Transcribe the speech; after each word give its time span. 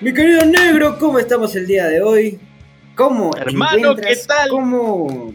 Mi 0.00 0.12
querido 0.12 0.44
negro, 0.44 0.98
¿cómo 0.98 1.18
estamos 1.18 1.54
el 1.56 1.66
día 1.66 1.86
de 1.86 2.02
hoy? 2.02 2.38
¿Cómo? 2.94 3.34
Hermano, 3.36 3.96
¿qué 3.96 4.14
tal? 4.26 4.50
¿Cómo? 4.50 5.32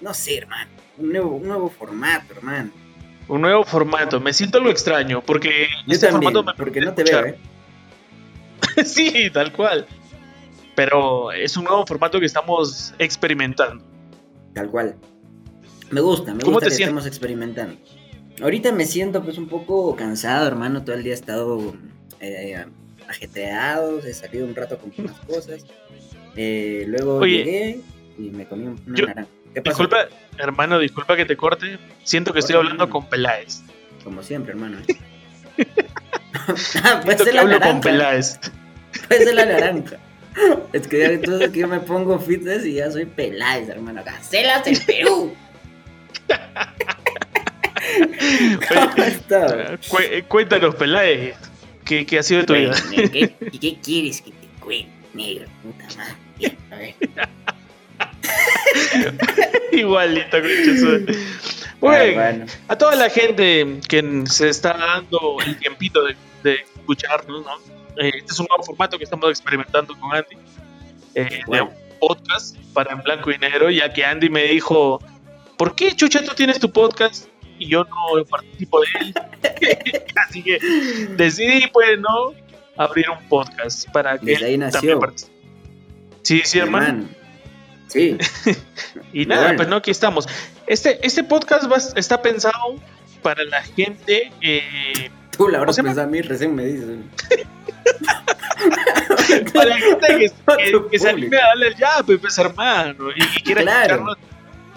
No 0.00 0.14
sé, 0.14 0.38
hermano. 0.38 0.70
Un 0.98 1.10
nuevo, 1.10 1.36
un 1.36 1.48
nuevo 1.48 1.68
formato, 1.68 2.32
hermano. 2.34 2.70
Un 3.26 3.40
nuevo 3.40 3.64
formato. 3.64 4.20
Me 4.20 4.32
siento 4.32 4.58
algo 4.58 4.70
extraño 4.70 5.20
porque 5.20 5.66
Yo 5.86 5.94
este 5.94 6.06
también, 6.06 6.32
formato 6.32 6.44
me 6.44 6.54
porque 6.64 6.80
no 6.80 6.94
te 6.94 7.02
veo, 7.02 7.24
¿eh? 7.26 7.38
sí, 8.84 9.30
tal 9.32 9.52
cual. 9.52 9.86
Pero 10.76 11.32
es 11.32 11.56
un 11.56 11.64
nuevo 11.64 11.84
formato 11.84 12.20
que 12.20 12.26
estamos 12.26 12.94
experimentando. 12.98 13.84
Tal 14.54 14.70
cual. 14.70 14.94
Me 15.90 16.00
gusta, 16.00 16.34
me 16.34 16.40
¿Cómo 16.42 16.54
gusta 16.54 16.66
te 16.66 16.70
que 16.70 16.76
sientes? 16.76 16.88
estemos 16.88 17.06
experimentando. 17.06 17.76
Ahorita 18.40 18.70
me 18.72 18.86
siento 18.86 19.24
pues 19.24 19.38
un 19.38 19.48
poco 19.48 19.96
cansado, 19.96 20.46
hermano. 20.46 20.84
Todo 20.84 20.94
el 20.94 21.02
día 21.02 21.12
he 21.12 21.16
estado 21.16 21.74
eh, 22.20 22.64
ajetreado, 23.08 24.00
he 24.00 24.14
salido 24.14 24.46
un 24.46 24.54
rato 24.54 24.78
con 24.78 24.92
unas 24.96 25.18
cosas. 25.20 25.64
Eh, 26.36 26.84
luego 26.88 27.16
Oye, 27.18 27.36
llegué 27.44 27.80
y 28.18 28.30
me 28.30 28.46
comí 28.46 28.66
una 28.66 28.96
yo- 28.96 29.06
naranja. 29.06 29.30
¿Qué 29.54 29.62
pasó? 29.62 29.82
Disculpa, 29.84 30.08
hermano, 30.38 30.78
disculpa 30.80 31.16
que 31.16 31.24
te 31.24 31.36
corte. 31.36 31.78
Siento 32.02 32.32
que 32.32 32.40
estoy 32.40 32.56
hablando 32.56 32.84
hermano. 32.84 33.00
con 33.00 33.08
Peláez. 33.08 33.62
Como 34.02 34.22
siempre, 34.22 34.52
hermano. 34.52 34.78
que 35.56 37.32
la 37.32 37.40
hablo 37.42 37.52
con 37.52 37.60
naranja. 37.60 37.80
Peláez. 37.80 38.40
Puede 39.08 39.24
ser 39.24 39.34
la 39.34 39.46
naranja. 39.46 39.96
Es 40.72 40.88
que 40.88 40.98
ya 40.98 41.06
entonces 41.06 41.50
que 41.50 41.60
yo 41.60 41.68
me 41.68 41.78
pongo 41.78 42.18
fitness 42.18 42.66
y 42.66 42.74
ya 42.74 42.90
soy 42.90 43.04
Peláez, 43.06 43.68
hermano. 43.68 44.02
Gacelas 44.04 44.64
del 44.64 44.80
Perú. 44.84 45.32
¿Cómo 48.68 49.04
estás? 49.04 49.88
Cuéntanos, 50.28 50.74
Peláez. 50.74 51.36
¿Qué, 51.84 52.06
¿Qué 52.06 52.18
ha 52.18 52.22
sido 52.22 52.40
de 52.40 52.46
tu 52.46 52.54
vida? 52.54 52.74
¿qué, 52.90 53.34
¿Y 53.52 53.58
qué 53.58 53.76
quieres 53.82 54.22
que 54.22 54.30
te 54.30 54.46
cuente, 54.60 54.90
negro? 55.12 55.46
Puta 55.62 55.84
madre. 55.96 56.56
A 56.70 56.76
ver. 56.76 56.94
Igualito, 59.72 60.36
Bueno, 61.80 62.14
bueno. 62.14 62.46
a 62.68 62.78
toda 62.78 62.94
la 62.96 63.10
gente 63.10 63.80
que 63.88 64.22
se 64.26 64.48
está 64.48 64.72
dando 64.74 65.36
el 65.44 65.58
tiempito 65.58 66.02
de, 66.04 66.16
de 66.42 66.54
escucharnos, 66.76 67.44
¿no? 67.44 67.52
Eh, 68.02 68.10
este 68.18 68.32
es 68.32 68.40
un 68.40 68.46
nuevo 68.48 68.64
formato 68.64 68.98
que 68.98 69.04
estamos 69.04 69.28
experimentando 69.30 69.98
con 69.98 70.14
Andy. 70.14 70.36
eh, 71.14 71.40
Bueno. 71.46 71.70
De 71.70 71.84
podcast 72.00 72.56
para 72.74 72.92
en 72.92 73.02
blanco 73.02 73.30
y 73.30 73.38
negro, 73.38 73.70
ya 73.70 73.92
que 73.92 74.04
Andy 74.04 74.28
me 74.28 74.44
dijo, 74.44 75.00
¿por 75.56 75.74
qué 75.74 75.94
Chucha 75.94 76.22
tú 76.24 76.34
tienes 76.34 76.58
tu 76.60 76.70
podcast 76.70 77.28
y 77.58 77.68
yo 77.68 77.84
no 77.84 78.24
participo 78.24 78.80
de 78.80 78.86
él? 79.00 79.14
Así 80.28 80.42
que 80.42 80.58
decidí, 81.16 81.66
pues, 81.72 81.98
¿no? 81.98 82.34
Abrir 82.76 83.06
un 83.10 83.18
podcast 83.28 83.88
para 83.90 84.18
que 84.18 84.26
Desde 84.26 84.46
ahí 84.46 84.54
él 84.54 84.60
nació. 84.60 84.80
también 84.80 85.00
participe. 85.00 85.32
Sí, 86.22 86.42
sí, 86.44 86.58
hermano. 86.58 87.04
Sí, 87.88 88.16
Y 89.12 89.26
nada, 89.26 89.42
Bueno. 89.42 89.56
pues 89.58 89.68
no, 89.68 89.76
aquí 89.76 89.90
estamos. 89.90 90.26
Este, 90.66 90.98
este 91.06 91.22
podcast 91.22 91.70
va- 91.70 91.76
está 91.96 92.20
pensado 92.22 92.76
para 93.22 93.44
la 93.44 93.62
gente. 93.62 94.32
eh, 94.40 95.10
tú 95.36 95.48
la 95.48 95.58
habrás 95.58 95.76
pensado 95.76 96.02
a 96.02 96.06
mí, 96.06 96.20
recién 96.22 96.54
me 96.54 96.64
dices. 96.64 96.98
para 99.52 99.66
la 99.66 99.76
gente 99.78 100.06
que, 100.08 100.30
que- 100.56 100.86
que 100.90 100.98
se 100.98 101.08
anime 101.08 101.36
a 101.38 101.46
darle 101.48 101.68
el 101.68 101.76
ya, 101.76 102.02
pues, 102.04 102.38
hermano. 102.38 103.10
Y, 103.14 103.22
y 103.22 103.42
quiera 103.42 103.62
Claro. 103.62 103.94
escucharnos 103.94 104.18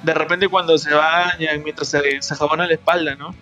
de 0.04 0.14
repente 0.14 0.48
cuando 0.48 0.78
se 0.78 0.94
bañan, 0.94 1.64
mientras 1.64 1.90
se, 1.90 2.22
se 2.22 2.36
jabona 2.36 2.68
la 2.68 2.74
espalda, 2.74 3.16
¿no? 3.16 3.36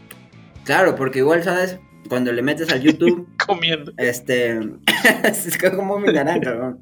Claro, 0.64 0.96
porque 0.96 1.20
igual, 1.20 1.44
¿sabes? 1.44 1.80
Cuando 2.10 2.32
le 2.32 2.42
metes 2.42 2.72
al 2.72 2.82
YouTube, 2.82 3.28
Comiendo. 3.46 3.94
este. 3.98 4.60
es 5.24 5.58
como 5.58 6.00
mi 6.00 6.12
naranja, 6.12 6.56
¿no? 6.56 6.80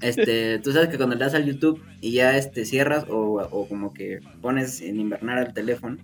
Este, 0.00 0.58
tú 0.58 0.72
sabes 0.72 0.88
que 0.88 0.98
cuando 0.98 1.14
le 1.16 1.24
das 1.24 1.34
al 1.34 1.46
YouTube 1.46 1.82
y 2.00 2.12
ya 2.12 2.36
este 2.36 2.66
cierras 2.66 3.06
o, 3.08 3.40
o 3.50 3.68
como 3.68 3.94
que 3.94 4.20
pones 4.42 4.82
en 4.82 5.00
invernar 5.00 5.38
al 5.38 5.54
teléfono, 5.54 5.96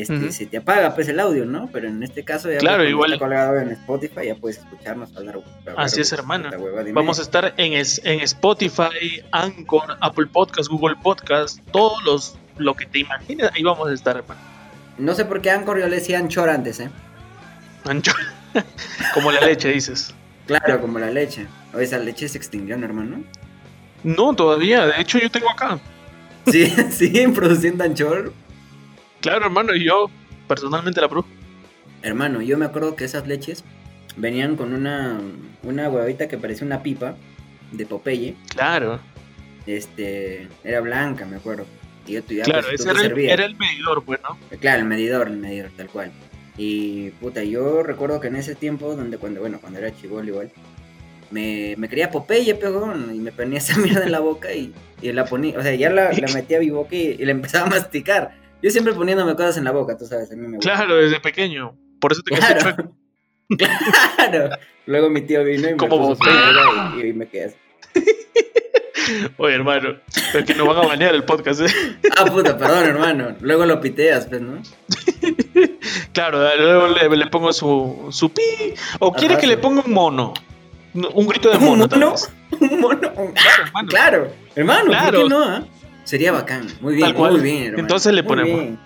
este, 0.00 0.32
se 0.32 0.46
te 0.46 0.56
apaga 0.58 0.94
pues 0.94 1.08
el 1.08 1.20
audio, 1.20 1.44
¿no? 1.44 1.68
Pero 1.72 1.88
en 1.88 2.02
este 2.02 2.24
caso 2.24 2.50
ya 2.50 2.58
Claro, 2.58 2.84
igual- 2.88 3.12
está 3.12 3.24
colgado 3.24 3.56
en 3.58 3.70
Spotify, 3.70 4.26
ya 4.26 4.34
puedes 4.34 4.58
escucharnos 4.58 5.14
hablar. 5.16 5.36
hablar, 5.66 5.74
Así 5.76 6.00
es, 6.00 6.12
hermano. 6.12 6.50
Vamos 6.92 7.18
a 7.18 7.22
estar 7.22 7.54
en, 7.56 7.72
es- 7.74 8.00
en 8.04 8.20
Spotify, 8.20 9.22
Anchor, 9.32 9.96
Apple 10.00 10.26
Podcast, 10.32 10.68
Google 10.70 10.96
Podcast, 11.02 11.58
todos 11.70 12.02
los 12.04 12.36
lo 12.56 12.74
que 12.74 12.86
te 12.86 13.00
imagines, 13.00 13.50
ahí 13.52 13.62
vamos 13.64 13.88
a 13.88 13.92
estar, 13.92 14.16
hermano. 14.16 14.40
No 14.96 15.14
sé 15.14 15.24
por 15.24 15.40
qué 15.42 15.50
Anchor 15.50 15.80
yo 15.80 15.88
le 15.88 15.96
decía 15.96 16.18
Anchor 16.18 16.48
antes, 16.48 16.78
¿eh? 16.80 16.88
Ancho. 17.84 18.12
Como 19.14 19.32
la 19.32 19.40
leche, 19.40 19.70
dices. 19.72 20.14
Claro, 20.46 20.80
como 20.80 20.98
la 20.98 21.10
leche. 21.10 21.46
O 21.74 21.78
esa 21.78 21.98
leche 21.98 22.28
se 22.28 22.38
extinguió, 22.38 22.76
¿no, 22.76 22.84
hermano? 22.86 23.24
No, 24.04 24.34
todavía. 24.34 24.86
De 24.86 25.00
hecho, 25.00 25.18
yo 25.18 25.30
tengo 25.30 25.50
acá. 25.50 25.78
Sí, 26.46 26.66
siguen 26.90 27.32
produciendo 27.34 27.82
Anchor. 27.82 28.32
Claro, 29.24 29.46
hermano, 29.46 29.74
y 29.74 29.82
yo 29.82 30.10
personalmente 30.46 31.00
la 31.00 31.08
pruebo. 31.08 31.26
Hermano, 32.02 32.42
yo 32.42 32.58
me 32.58 32.66
acuerdo 32.66 32.94
que 32.94 33.06
esas 33.06 33.26
leches 33.26 33.64
venían 34.18 34.54
con 34.54 34.74
una, 34.74 35.18
una 35.62 35.88
huevita 35.88 36.28
que 36.28 36.36
parecía 36.36 36.66
una 36.66 36.82
pipa 36.82 37.16
de 37.72 37.86
Popeye. 37.86 38.34
Claro, 38.50 39.00
Este, 39.66 40.46
era 40.62 40.82
blanca, 40.82 41.24
me 41.24 41.36
acuerdo. 41.36 41.64
Y 42.06 42.12
yo 42.12 42.20
ya, 42.28 42.44
claro, 42.44 42.66
pues, 42.68 42.80
ese 42.82 42.90
era 42.90 43.00
el, 43.00 43.18
era 43.18 43.46
el 43.46 43.56
medidor, 43.56 44.04
pues, 44.04 44.20
¿no? 44.22 44.36
Claro, 44.60 44.80
el 44.80 44.88
medidor, 44.88 45.28
el 45.28 45.38
medidor, 45.38 45.70
tal 45.74 45.88
cual. 45.88 46.12
Y 46.58 47.08
puta, 47.12 47.42
yo 47.44 47.82
recuerdo 47.82 48.20
que 48.20 48.28
en 48.28 48.36
ese 48.36 48.54
tiempo, 48.54 48.94
donde 48.94 49.16
cuando, 49.16 49.40
bueno, 49.40 49.58
cuando 49.58 49.78
era 49.78 49.96
chivolo 49.96 50.28
igual, 50.28 50.50
me, 51.30 51.76
me 51.78 51.88
quería 51.88 52.10
Popeye, 52.10 52.54
pegón, 52.56 53.14
y 53.14 53.20
me 53.20 53.32
ponía 53.32 53.56
esa 53.56 53.78
mierda 53.78 54.04
en 54.04 54.12
la 54.12 54.20
boca 54.20 54.52
y, 54.52 54.74
y 55.00 55.12
la 55.12 55.24
ponía, 55.24 55.58
o 55.58 55.62
sea, 55.62 55.74
ya 55.74 55.88
la, 55.88 56.12
la 56.12 56.28
metía 56.34 56.58
a 56.58 56.60
mi 56.60 56.68
boca 56.68 56.94
y, 56.94 57.16
y 57.18 57.24
la 57.24 57.30
empezaba 57.30 57.68
a 57.68 57.70
masticar. 57.70 58.43
Yo 58.64 58.70
siempre 58.70 58.94
poniéndome 58.94 59.36
cosas 59.36 59.58
en 59.58 59.64
la 59.64 59.72
boca, 59.72 59.94
tú 59.98 60.06
sabes, 60.06 60.32
a 60.32 60.36
mí 60.36 60.40
me 60.48 60.56
gusta. 60.56 60.74
Claro, 60.74 60.96
desde 60.96 61.20
pequeño. 61.20 61.76
Por 62.00 62.12
eso 62.12 62.22
te 62.22 62.34
quedaste 62.34 62.60
chueco. 62.62 62.94
Claro. 63.58 63.74
claro. 64.16 64.50
Luego 64.86 65.10
mi 65.10 65.20
tío 65.20 65.44
vino 65.44 65.68
y 65.68 65.72
me 65.72 65.76
Como 65.76 66.14
puso 66.16 66.22
y, 66.96 67.08
y 67.08 67.12
me 67.12 67.28
quedé 67.28 67.44
así. 67.44 67.56
Oye, 69.36 69.54
hermano, 69.54 69.96
es 70.32 70.44
que 70.46 70.54
nos 70.54 70.66
van 70.66 70.78
a 70.78 70.86
banear 70.86 71.14
el 71.14 71.24
podcast, 71.24 71.60
¿eh? 71.60 71.66
Ah, 72.16 72.24
puta, 72.24 72.56
perdón, 72.56 72.84
hermano. 72.84 73.36
Luego 73.42 73.66
lo 73.66 73.78
piteas, 73.82 74.26
pues, 74.26 74.40
¿no? 74.40 74.62
Claro, 76.14 76.38
luego 76.56 76.88
le, 76.88 77.16
le 77.16 77.26
pongo 77.26 77.52
su, 77.52 78.06
su 78.10 78.30
pi. 78.32 78.42
O 79.00 79.12
quiere 79.12 79.34
Ajá, 79.34 79.40
que 79.42 79.46
sí. 79.46 79.52
le 79.52 79.58
ponga 79.58 79.82
un 79.84 79.92
mono. 79.92 80.32
Un 80.94 81.26
grito 81.26 81.50
de 81.50 81.58
¿Un 81.58 81.64
mono. 81.64 81.88
tal 81.88 82.00
mono? 82.00 82.14
Un 82.60 82.80
mono. 82.80 83.12
un- 83.16 83.32
Claro, 83.32 83.64
hermano. 83.66 83.88
Claro, 83.88 84.28
hermano, 84.54 84.84
Claro. 84.86 85.20
¿por 85.20 85.28
qué 85.28 85.28
no? 85.34 85.42
ah? 85.44 85.64
Sería 86.04 86.32
bacán. 86.32 86.66
Muy 86.80 86.96
bien, 86.96 87.14
muy 87.16 87.40
bien, 87.40 87.62
hermano. 87.64 87.78
Entonces 87.82 88.12
le 88.12 88.22
Muy 88.22 88.28
ponemos. 88.28 88.60
bien. 88.60 88.78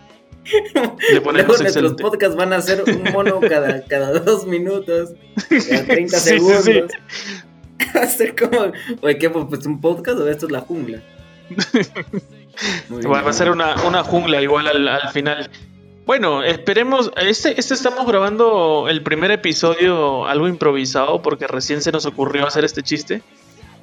Le 1.12 1.20
ponemos 1.20 1.48
Luego 1.58 1.62
nuestros 1.62 1.92
podcasts 1.94 2.34
van 2.34 2.54
a 2.54 2.60
ser 2.62 2.82
un 2.86 3.02
mono 3.12 3.38
cada, 3.48 3.84
cada 3.84 4.18
dos 4.20 4.46
minutos, 4.46 5.10
cada 5.50 5.84
30 5.84 6.18
Sí, 6.18 6.30
sí, 6.30 6.38
segundos. 6.38 6.64
sí. 6.64 6.80
Va 7.96 8.00
a 8.02 8.06
ser 8.06 8.34
como, 8.34 8.72
oye, 9.02 9.18
¿qué? 9.18 9.28
Pues 9.28 9.66
un 9.66 9.80
podcast 9.80 10.18
o 10.20 10.28
esto 10.28 10.46
es 10.46 10.52
la 10.52 10.60
jungla. 10.60 11.02
Muy 12.88 13.02
Va 13.02 13.20
a 13.20 13.32
ser 13.32 13.50
una, 13.50 13.74
una 13.86 14.02
jungla 14.04 14.40
igual 14.42 14.66
al, 14.68 14.88
al 14.88 15.08
final. 15.10 15.50
Bueno, 16.06 16.42
esperemos. 16.42 17.10
Este, 17.16 17.58
este 17.58 17.74
estamos 17.74 18.06
grabando 18.06 18.86
el 18.88 19.02
primer 19.02 19.30
episodio 19.30 20.26
algo 20.26 20.48
improvisado 20.48 21.20
porque 21.22 21.46
recién 21.46 21.82
se 21.82 21.92
nos 21.92 22.06
ocurrió 22.06 22.46
hacer 22.46 22.64
este 22.64 22.82
chiste. 22.82 23.22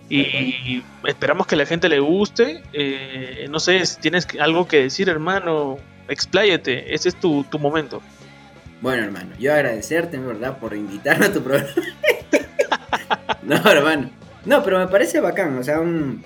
Y 0.10 0.84
esperamos 1.06 1.48
que 1.48 1.56
la 1.56 1.66
gente 1.66 1.90
le 1.90 2.00
guste. 2.00 2.62
Eh, 2.74 3.48
no 3.50 3.60
sé, 3.60 3.86
si 3.86 4.00
tienes 4.00 4.28
algo 4.40 4.68
que 4.68 4.84
decir, 4.84 5.10
hermano, 5.10 5.78
expláyate. 6.08 6.94
Ese 6.94 7.10
es 7.10 7.16
tu, 7.20 7.44
tu 7.46 7.58
momento. 7.58 8.02
Bueno, 8.82 9.04
hermano, 9.04 9.32
yo 9.40 9.54
agradecerte, 9.54 10.18
en 10.18 10.28
verdad, 10.28 10.60
por 10.60 10.76
invitarme 10.76 11.26
a 11.26 11.34
tu 11.34 11.42
programa. 11.42 11.70
no, 13.44 13.56
hermano. 13.56 14.12
No, 14.46 14.64
pero 14.64 14.78
me 14.78 14.88
parece 14.88 15.20
bacán, 15.20 15.58
o 15.58 15.64
sea, 15.64 15.80
un, 15.80 16.24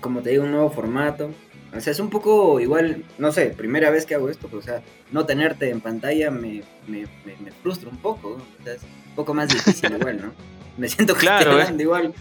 como 0.00 0.20
te 0.20 0.30
digo, 0.30 0.44
un 0.44 0.50
nuevo 0.50 0.70
formato. 0.70 1.30
O 1.74 1.80
sea, 1.80 1.90
es 1.90 2.00
un 2.00 2.10
poco 2.10 2.60
igual, 2.60 3.02
no 3.16 3.32
sé, 3.32 3.46
primera 3.46 3.88
vez 3.88 4.04
que 4.04 4.14
hago 4.14 4.28
esto, 4.28 4.48
pues, 4.48 4.64
o 4.64 4.66
sea, 4.66 4.82
no 5.10 5.24
tenerte 5.24 5.70
en 5.70 5.80
pantalla 5.80 6.30
me, 6.30 6.62
me, 6.86 7.06
me, 7.24 7.34
me 7.42 7.50
frustra 7.62 7.88
un 7.88 7.96
poco, 7.96 8.42
o 8.60 8.62
sea, 8.62 8.74
es 8.74 8.82
un 8.82 9.14
poco 9.14 9.32
más 9.32 9.48
difícil 9.48 9.90
igual, 9.98 10.20
¿no? 10.20 10.32
Me 10.76 10.88
siento 10.88 11.14
que 11.14 11.20
Claro, 11.20 11.58
eh. 11.58 11.74
igual, 11.78 12.12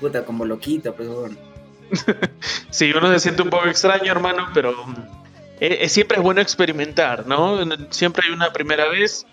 puta, 0.00 0.24
como 0.24 0.44
loquito, 0.44 0.94
pues, 0.94 1.08
bueno. 1.08 1.36
Sí, 2.70 2.92
uno 2.96 3.12
se 3.12 3.20
siente 3.20 3.42
un 3.42 3.50
poco 3.50 3.66
extraño, 3.66 4.10
hermano, 4.12 4.48
pero 4.54 4.70
eh, 5.60 5.78
eh, 5.82 5.88
siempre 5.88 6.16
es 6.18 6.22
bueno 6.22 6.40
experimentar, 6.40 7.26
¿no? 7.26 7.58
Siempre 7.90 8.24
hay 8.26 8.32
una 8.32 8.52
primera 8.52 8.88
vez. 8.88 9.26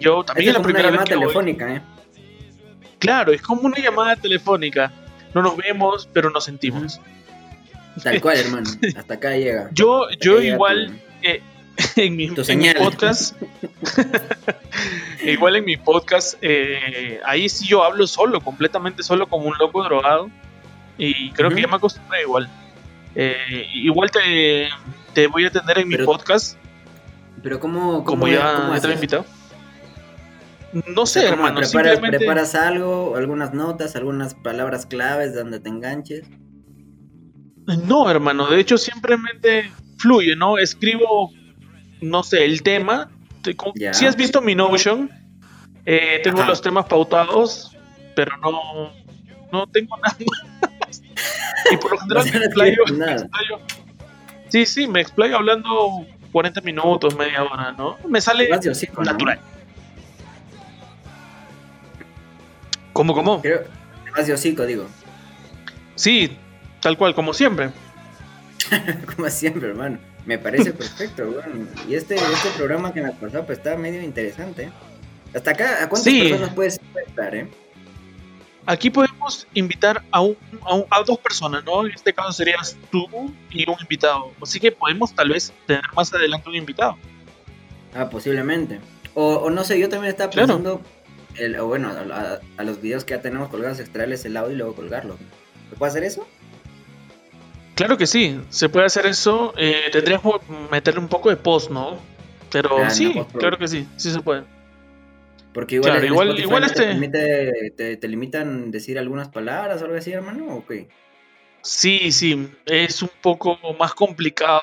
Yo 0.00 0.24
también 0.24 0.48
es 0.48 0.54
la 0.54 0.58
como 0.60 0.64
una 0.70 0.74
primera 0.74 0.90
vez 0.90 1.00
llamada 1.08 1.16
voy. 1.16 1.24
telefónica, 1.26 1.74
¿eh? 1.76 1.82
Claro, 2.98 3.32
es 3.32 3.42
como 3.42 3.62
una 3.62 3.78
llamada 3.78 4.16
telefónica. 4.16 4.92
No 5.34 5.42
nos 5.42 5.56
vemos, 5.56 6.08
pero 6.12 6.30
nos 6.30 6.44
sentimos. 6.44 7.00
Tal 8.02 8.20
cual, 8.20 8.38
hermano, 8.38 8.70
hasta 8.96 9.14
acá 9.14 9.36
llega. 9.36 9.68
Yo, 9.72 10.04
Hasta 10.06 10.16
yo 10.24 10.38
llega 10.40 10.54
igual 10.54 10.86
tu- 11.22 11.28
eh, 11.28 11.42
en 11.96 12.16
mi, 12.16 12.28
Tu 12.28 12.32
en 12.32 12.58
mi 12.58 12.64
señal. 12.64 12.76
podcast, 12.76 13.36
igual 15.24 15.56
en 15.56 15.64
mi 15.64 15.76
podcast, 15.76 16.36
eh, 16.42 17.20
ahí 17.24 17.48
sí 17.48 17.66
yo 17.66 17.82
hablo 17.84 18.06
solo, 18.06 18.40
completamente 18.40 19.02
solo, 19.02 19.26
como 19.28 19.46
un 19.46 19.54
loco 19.58 19.82
drogado. 19.82 20.30
Y 20.98 21.30
creo 21.30 21.48
que 21.50 21.62
ya 21.62 21.66
me 21.66 21.76
acostumbré 21.76 22.22
igual. 22.22 22.50
Eh, 23.14 23.66
igual 23.72 24.10
te, 24.10 24.68
te, 25.14 25.26
voy 25.28 25.46
a 25.46 25.50
tener 25.50 25.78
en 25.78 25.88
mi 25.88 25.96
podcast. 25.96 26.58
Pero 27.42 27.58
¿cómo, 27.58 28.04
como 28.04 28.28
ya, 28.28 28.78
te 28.80 28.88
he 28.88 28.92
invitado? 28.92 29.24
No 30.94 31.06
sé, 31.06 31.26
hermano. 31.26 31.60
Preparas, 31.60 31.98
¿Preparas 32.00 32.54
algo, 32.54 33.16
algunas 33.16 33.54
notas, 33.54 33.96
algunas 33.96 34.34
palabras 34.34 34.84
claves 34.84 35.34
donde 35.34 35.58
te 35.58 35.70
enganches? 35.70 36.28
No, 37.86 38.10
hermano. 38.10 38.48
De 38.48 38.60
hecho, 38.60 38.76
simplemente 38.76 39.72
fluye, 39.98 40.36
¿no? 40.36 40.58
Escribo, 40.58 41.32
no 42.00 42.22
sé, 42.22 42.44
el 42.44 42.62
tema. 42.62 43.10
Si 43.92 44.06
has 44.06 44.16
visto 44.16 44.40
mi 44.40 44.54
Notion, 44.54 45.10
eh, 45.86 46.20
tengo 46.22 46.42
los 46.44 46.60
temas 46.60 46.86
pautados, 46.86 47.76
pero 48.14 48.36
no, 48.38 48.92
no 49.50 49.66
tengo 49.66 49.96
nada 49.96 50.16
más. 50.86 51.02
y 51.70 51.76
por 51.76 51.92
lo 51.92 51.98
general 52.00 52.30
me, 52.32 52.44
explayo, 52.44 52.76
Sí, 54.48 54.66
sí, 54.66 54.86
me 54.86 55.00
explayo 55.00 55.36
hablando 55.36 56.06
40 56.32 56.60
minutos, 56.60 57.16
media 57.16 57.42
hora, 57.44 57.72
¿no? 57.72 57.98
Me 58.08 58.20
sale 58.20 58.48
natural. 58.48 59.40
¿Cómo, 62.92 63.14
cómo? 63.14 63.40
Creo, 63.40 63.64
más 64.14 64.26
de 64.26 64.34
hocico, 64.34 64.66
digo. 64.66 64.86
Sí, 65.94 66.36
tal 66.80 66.98
cual, 66.98 67.14
como 67.14 67.32
siempre. 67.32 67.70
como 69.16 69.28
siempre, 69.30 69.68
hermano. 69.68 69.98
Me 70.26 70.38
parece 70.38 70.72
perfecto, 70.72 71.26
bueno. 71.26 71.66
Y 71.88 71.94
este, 71.94 72.14
este 72.14 72.50
programa 72.56 72.92
que 72.92 73.00
nos 73.00 73.14
pasó 73.16 73.44
pues 73.44 73.58
está 73.58 73.76
medio 73.76 74.02
interesante. 74.02 74.70
Hasta 75.34 75.50
acá, 75.52 75.84
¿a 75.84 75.88
cuántas 75.88 76.12
personas 76.12 76.54
puedes 76.54 76.80
estar, 77.06 77.34
eh? 77.34 77.48
Aquí 78.66 78.90
podemos 78.90 79.46
invitar 79.54 80.02
a, 80.10 80.20
un, 80.20 80.36
a, 80.90 81.02
dos 81.02 81.18
personas, 81.18 81.64
¿no? 81.64 81.86
En 81.86 81.92
este 81.92 82.12
caso 82.12 82.32
serías 82.32 82.76
tú 82.90 83.06
y 83.50 83.68
un 83.68 83.76
invitado. 83.80 84.32
Así 84.40 84.60
que 84.60 84.70
podemos 84.70 85.14
tal 85.14 85.30
vez 85.30 85.52
tener 85.66 85.82
más 85.96 86.12
adelante 86.12 86.48
un 86.48 86.56
invitado. 86.56 86.96
Ah, 87.94 88.08
posiblemente. 88.08 88.80
O, 89.14 89.50
no 89.50 89.64
sé, 89.64 89.78
yo 89.80 89.88
también 89.88 90.10
estaba 90.10 90.30
pensando, 90.30 90.82
el, 91.36 91.58
o 91.58 91.66
bueno, 91.66 91.90
a, 91.90 92.62
los 92.62 92.80
videos 92.80 93.04
que 93.04 93.14
ya 93.14 93.22
tenemos 93.22 93.48
colgados, 93.48 93.80
extraerles 93.80 94.24
el 94.24 94.36
audio 94.36 94.52
y 94.52 94.56
luego 94.56 94.74
colgarlo. 94.74 95.16
¿Se 95.70 95.76
puede 95.76 95.90
hacer 95.90 96.04
eso? 96.04 96.28
Claro 97.80 97.96
que 97.96 98.06
sí, 98.06 98.38
se 98.50 98.68
puede 98.68 98.84
hacer 98.84 99.06
eso. 99.06 99.54
Eh, 99.56 99.88
tendrías 99.90 100.20
que 100.20 100.28
meterle 100.70 101.00
un 101.00 101.08
poco 101.08 101.30
de 101.30 101.36
post, 101.36 101.70
¿no? 101.70 101.98
Pero 102.52 102.90
sí, 102.90 103.14
claro 103.38 103.56
que 103.56 103.68
sí, 103.68 103.88
sí 103.96 104.10
se 104.10 104.20
puede. 104.20 104.42
Porque 105.54 105.76
igual, 105.76 106.04
igual, 106.04 106.38
igual 106.38 106.64
este... 106.64 106.94
te, 107.74 107.96
te, 107.96 108.08
limitan 108.08 108.70
decir 108.70 108.98
algunas 108.98 109.30
palabras 109.30 109.80
o 109.80 109.86
algo 109.86 109.96
así, 109.96 110.12
hermano, 110.12 110.56
¿o 110.56 110.66
qué? 110.66 110.88
Sí, 111.62 112.12
sí, 112.12 112.50
es 112.66 113.00
un 113.00 113.10
poco 113.22 113.58
más 113.78 113.94
complicado, 113.94 114.60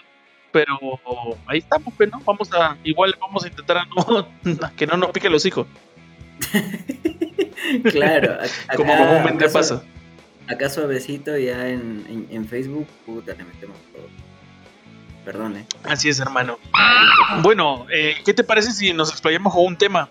pero 0.52 0.78
ahí 1.48 1.58
estamos, 1.58 1.92
pero 1.98 2.12
pues, 2.12 2.24
¿no? 2.24 2.24
Vamos 2.24 2.54
a, 2.54 2.78
igual 2.84 3.16
vamos 3.20 3.46
a 3.46 3.48
intentar 3.48 3.78
que 4.78 4.86
no 4.86 4.96
nos 4.96 5.10
pique 5.10 5.28
los 5.28 5.44
hijos. 5.44 5.66
claro, 7.84 8.38
como 8.76 8.96
comúnmente 8.96 9.50
pasa. 9.50 9.84
Acá 10.48 10.70
suavecito 10.70 11.38
ya 11.38 11.68
en, 11.68 12.28
en, 12.30 12.48
Facebook, 12.48 12.88
puta, 13.06 13.34
le 13.34 13.44
metemos 13.44 13.78
todo. 13.94 14.08
Perdón, 15.26 15.58
eh. 15.58 15.66
Así 15.84 16.08
es, 16.08 16.20
hermano. 16.20 16.58
Bueno, 17.42 17.86
eh, 17.92 18.16
¿qué 18.24 18.34
te 18.34 18.46
parece 18.46 18.72
si 18.72 18.94
nos 18.94 19.12
explayamos 19.12 19.54
con 19.54 19.66
un 19.66 19.78
tema? 19.78 20.10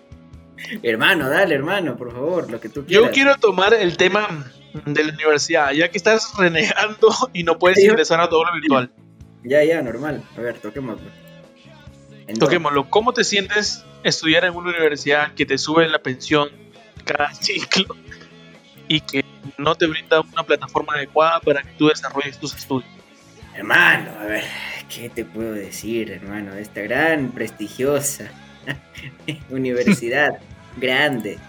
Hermano, 0.83 1.29
dale, 1.29 1.55
hermano, 1.55 1.97
por 1.97 2.11
favor, 2.11 2.51
lo 2.51 2.59
que 2.59 2.69
tú 2.69 2.85
quieras. 2.85 3.07
Yo 3.07 3.11
quiero 3.11 3.35
tomar 3.37 3.73
el 3.73 3.97
tema 3.97 4.27
de 4.85 5.03
la 5.03 5.13
universidad, 5.13 5.71
ya 5.71 5.89
que 5.89 5.97
estás 5.97 6.33
renegando 6.37 7.09
y 7.33 7.43
no 7.43 7.57
puedes 7.57 7.79
ingresar 7.83 8.19
a 8.19 8.29
todo 8.29 8.45
lo 8.45 8.53
virtual. 8.53 8.91
Ya, 9.43 9.63
ya, 9.63 9.81
normal. 9.81 10.23
A 10.37 10.41
ver, 10.41 10.59
toquémoslo. 10.59 11.09
Toquémoslo. 12.39 12.89
¿Cómo 12.89 13.13
te 13.13 13.23
sientes 13.23 13.85
estudiar 14.03 14.45
en 14.45 14.55
una 14.55 14.69
universidad 14.69 15.33
que 15.33 15.45
te 15.45 15.57
sube 15.57 15.87
la 15.87 15.99
pensión 15.99 16.49
cada 17.05 17.33
ciclo 17.33 17.95
y 18.87 19.01
que 19.01 19.23
no 19.57 19.75
te 19.75 19.87
brinda 19.87 20.21
una 20.21 20.43
plataforma 20.43 20.93
adecuada 20.93 21.39
para 21.39 21.61
que 21.61 21.69
tú 21.77 21.87
desarrolles 21.87 22.37
tus 22.37 22.55
estudios? 22.55 22.89
Hermano, 23.55 24.11
a 24.19 24.25
ver, 24.25 24.43
¿qué 24.87 25.09
te 25.09 25.25
puedo 25.25 25.53
decir, 25.53 26.11
hermano? 26.11 26.53
Esta 26.53 26.81
gran, 26.81 27.31
prestigiosa 27.31 28.29
universidad 29.49 30.37
grande. 30.77 31.39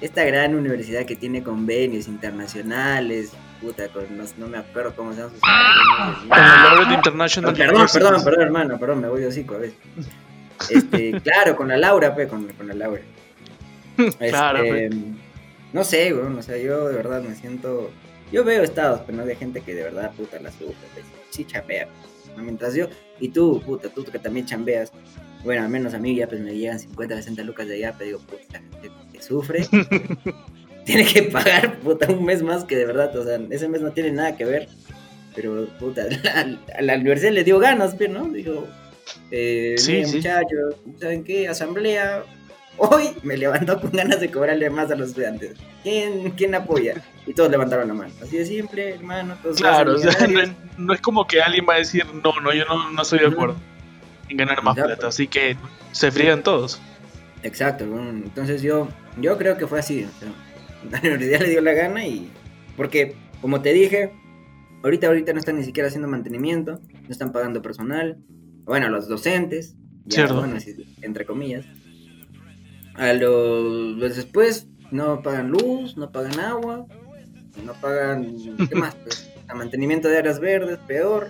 Esta 0.00 0.24
gran 0.24 0.54
universidad 0.54 1.04
que 1.04 1.14
tiene 1.14 1.42
convenios 1.42 2.08
internacionales, 2.08 3.32
puta, 3.60 3.88
con, 3.88 4.04
no, 4.38 4.48
me 4.48 4.58
acuerdo 4.58 4.96
cómo 4.96 5.12
se 5.12 5.20
llaman 5.20 5.34
sus 5.36 6.92
International 6.92 7.54
Perdón, 7.54 7.86
perdón, 7.92 8.24
perdón, 8.24 8.42
hermano, 8.42 8.78
perdón, 8.80 9.00
me 9.00 9.08
voy 9.08 9.20
de 9.20 9.28
hocico 9.28 9.54
a 9.54 9.58
veces. 9.58 9.76
Este, 10.68 11.20
claro, 11.24 11.54
con 11.54 11.68
la 11.68 11.76
Laura, 11.76 12.14
pe, 12.14 12.26
con, 12.26 12.48
con 12.48 12.66
la 12.66 12.74
Laura. 12.74 13.02
claro, 14.18 14.64
este, 14.64 14.96
No 15.72 15.84
sé, 15.84 16.12
güey, 16.12 16.26
o 16.26 16.42
sea, 16.42 16.56
yo 16.56 16.88
de 16.88 16.96
verdad 16.96 17.22
me 17.22 17.34
siento... 17.34 17.90
Yo 18.30 18.44
veo 18.44 18.62
estados, 18.62 19.02
pero 19.06 19.18
no 19.18 19.26
de 19.26 19.36
gente 19.36 19.60
que 19.60 19.74
de 19.74 19.82
verdad, 19.82 20.12
puta, 20.16 20.40
la 20.40 20.50
sufre, 20.50 20.74
pues, 20.94 21.04
sí 21.30 21.44
chapea. 21.44 21.88
Mientras 22.36 22.74
yo, 22.74 22.88
y 23.20 23.28
tú, 23.28 23.60
puta, 23.60 23.88
tú 23.90 24.04
que 24.04 24.18
también 24.18 24.46
chambeas, 24.46 24.90
bueno, 25.44 25.62
al 25.62 25.68
menos 25.68 25.92
a 25.92 25.98
mí 25.98 26.14
ya 26.14 26.28
pues 26.28 26.40
me 26.40 26.54
llegan 26.54 26.78
50, 26.78 27.16
60 27.16 27.42
lucas 27.42 27.68
de 27.68 27.74
allá, 27.74 27.94
pero 27.98 28.06
digo, 28.06 28.18
puta, 28.20 28.58
gente 28.58 28.90
que 29.12 29.22
sufre, 29.22 29.66
tiene 30.84 31.04
que 31.04 31.24
pagar, 31.24 31.78
puta, 31.80 32.10
un 32.10 32.24
mes 32.24 32.42
más 32.42 32.64
que 32.64 32.76
de 32.76 32.86
verdad, 32.86 33.14
o 33.16 33.24
sea, 33.24 33.38
ese 33.50 33.68
mes 33.68 33.82
no 33.82 33.92
tiene 33.92 34.12
nada 34.12 34.36
que 34.36 34.44
ver, 34.44 34.68
pero, 35.34 35.66
puta, 35.78 36.06
a 36.78 36.82
la 36.82 36.94
universidad 36.94 37.32
le 37.32 37.44
dio 37.44 37.58
ganas, 37.58 37.94
pero, 37.96 38.14
¿no? 38.14 38.28
Dijo, 38.28 38.66
eh, 39.30 39.74
sí, 39.78 40.02
muchachos, 40.06 40.76
¿saben 41.00 41.24
qué? 41.24 41.48
Asamblea, 41.48 42.24
hoy 42.76 43.10
me 43.22 43.36
levantó 43.36 43.80
con 43.80 43.90
ganas 43.90 44.20
de 44.20 44.30
cobrarle 44.30 44.70
más 44.70 44.90
a 44.90 44.96
los 44.96 45.10
estudiantes. 45.10 45.58
¿Quién, 45.82 46.30
quién 46.32 46.54
apoya? 46.54 47.02
Y 47.26 47.34
todos 47.34 47.50
levantaron 47.50 47.88
la 47.88 47.94
mano. 47.94 48.12
Así 48.22 48.36
de 48.36 48.46
simple, 48.46 48.94
hermano. 48.94 49.36
claro, 49.56 49.94
o 49.94 49.98
sea, 49.98 50.26
no, 50.76 50.92
es 50.92 51.00
como 51.00 51.26
que 51.26 51.40
alguien 51.40 51.66
va 51.68 51.74
a 51.74 51.78
decir, 51.78 52.04
no, 52.06 52.40
no, 52.40 52.52
yo 52.52 52.64
no, 52.64 52.90
no 52.90 53.02
estoy 53.02 53.20
de 53.20 53.26
acuerdo 53.26 53.56
ganar 54.36 54.62
más 54.62 54.74
plata, 54.76 55.08
así 55.08 55.26
que 55.26 55.56
se 55.92 56.10
frían 56.10 56.42
todos. 56.42 56.80
Exacto, 57.42 57.84
entonces 57.84 58.62
yo, 58.62 58.88
yo 59.20 59.36
creo 59.36 59.56
que 59.56 59.66
fue 59.66 59.80
así. 59.80 60.06
la 60.90 60.98
universidad 61.00 61.40
le 61.40 61.50
dio 61.50 61.60
la 61.60 61.72
gana 61.72 62.06
y. 62.06 62.30
Porque, 62.76 63.14
como 63.40 63.60
te 63.60 63.72
dije, 63.72 64.12
ahorita, 64.82 65.08
ahorita 65.08 65.32
no 65.32 65.40
están 65.40 65.56
ni 65.56 65.64
siquiera 65.64 65.88
haciendo 65.88 66.08
mantenimiento, 66.08 66.80
no 66.92 67.10
están 67.10 67.32
pagando 67.32 67.62
personal. 67.62 68.18
Bueno, 68.64 68.88
los 68.88 69.08
docentes, 69.08 69.76
Cierto. 70.08 70.44
entre 71.02 71.26
comillas. 71.26 71.66
A 72.94 73.12
los, 73.14 73.98
después 74.16 74.66
no 74.90 75.22
pagan 75.22 75.50
luz, 75.50 75.96
no 75.96 76.10
pagan 76.10 76.38
agua, 76.40 76.86
no 77.64 77.72
pagan. 77.74 78.36
¿Qué 78.68 78.74
más? 78.76 78.94
Pues, 78.96 79.30
a 79.48 79.54
mantenimiento 79.54 80.08
de 80.08 80.18
áreas 80.18 80.40
verdes, 80.40 80.78
peor. 80.86 81.28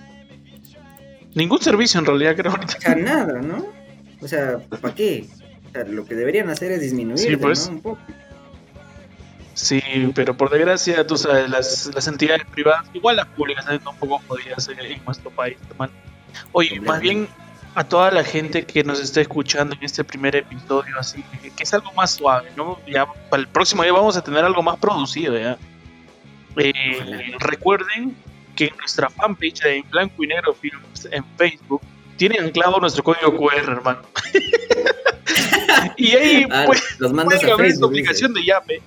Ningún 1.34 1.60
servicio 1.60 1.98
en 1.98 2.06
realidad 2.06 2.36
creo 2.36 2.52
O 2.52 2.80
sea, 2.80 2.94
nada, 2.94 3.40
¿no? 3.40 3.66
O 4.20 4.28
sea, 4.28 4.58
¿para 4.58 4.94
qué? 4.94 5.26
O 5.68 5.72
sea, 5.72 5.84
lo 5.84 6.04
que 6.04 6.14
deberían 6.14 6.50
hacer 6.50 6.72
es 6.72 6.80
disminuir 6.80 7.18
sí, 7.18 7.36
pues. 7.36 7.68
un 7.68 7.80
poco. 7.80 7.98
Sí, 9.54 9.82
pero 10.14 10.36
por 10.36 10.50
desgracia, 10.50 11.06
tú 11.06 11.16
sabes, 11.16 11.48
las, 11.48 11.90
las 11.94 12.06
entidades 12.08 12.44
privadas, 12.46 12.86
igual 12.94 13.16
las 13.16 13.26
públicas, 13.28 13.66
un 13.68 13.96
poco 13.96 14.20
jodidas 14.26 14.68
en 14.68 15.04
nuestro 15.04 15.30
país, 15.30 15.56
hermano. 15.70 15.92
Oye, 16.52 16.80
más 16.80 17.00
bien 17.00 17.28
a 17.74 17.84
toda 17.84 18.10
la 18.10 18.24
gente 18.24 18.64
que 18.64 18.84
nos 18.84 19.00
está 19.00 19.20
escuchando 19.20 19.74
en 19.74 19.82
este 19.82 20.04
primer 20.04 20.36
episodio, 20.36 20.98
así 20.98 21.24
que 21.56 21.62
es 21.62 21.74
algo 21.74 21.92
más 21.92 22.12
suave, 22.12 22.50
¿no? 22.56 22.78
Ya 22.86 23.06
para 23.30 23.40
el 23.40 23.48
próximo 23.48 23.82
día 23.82 23.92
vamos 23.92 24.16
a 24.16 24.22
tener 24.22 24.44
algo 24.44 24.62
más 24.62 24.78
producido, 24.78 25.38
¿ya? 25.38 25.56
Eh, 26.56 27.34
recuerden 27.38 28.14
que 28.54 28.66
en 28.66 28.76
nuestra 28.76 29.08
fanpage 29.08 29.62
de 29.62 29.76
En 29.78 29.90
Blanco 29.90 30.22
y 30.22 30.26
Negro 30.26 30.52
Films 30.52 31.08
en 31.10 31.24
Facebook 31.38 31.80
tienen 32.16 32.44
anclado 32.44 32.78
nuestro 32.78 33.02
código 33.02 33.36
QR, 33.36 33.70
hermano. 33.70 34.02
y 35.96 36.10
ahí 36.12 36.46
ah, 36.50 36.64
pues, 36.66 36.82
los 36.98 37.12
mandas 37.12 37.42
a 37.42 37.56
Facebook, 37.56 37.88
aplicación 37.88 38.34
de 38.34 38.44
Yape. 38.44 38.82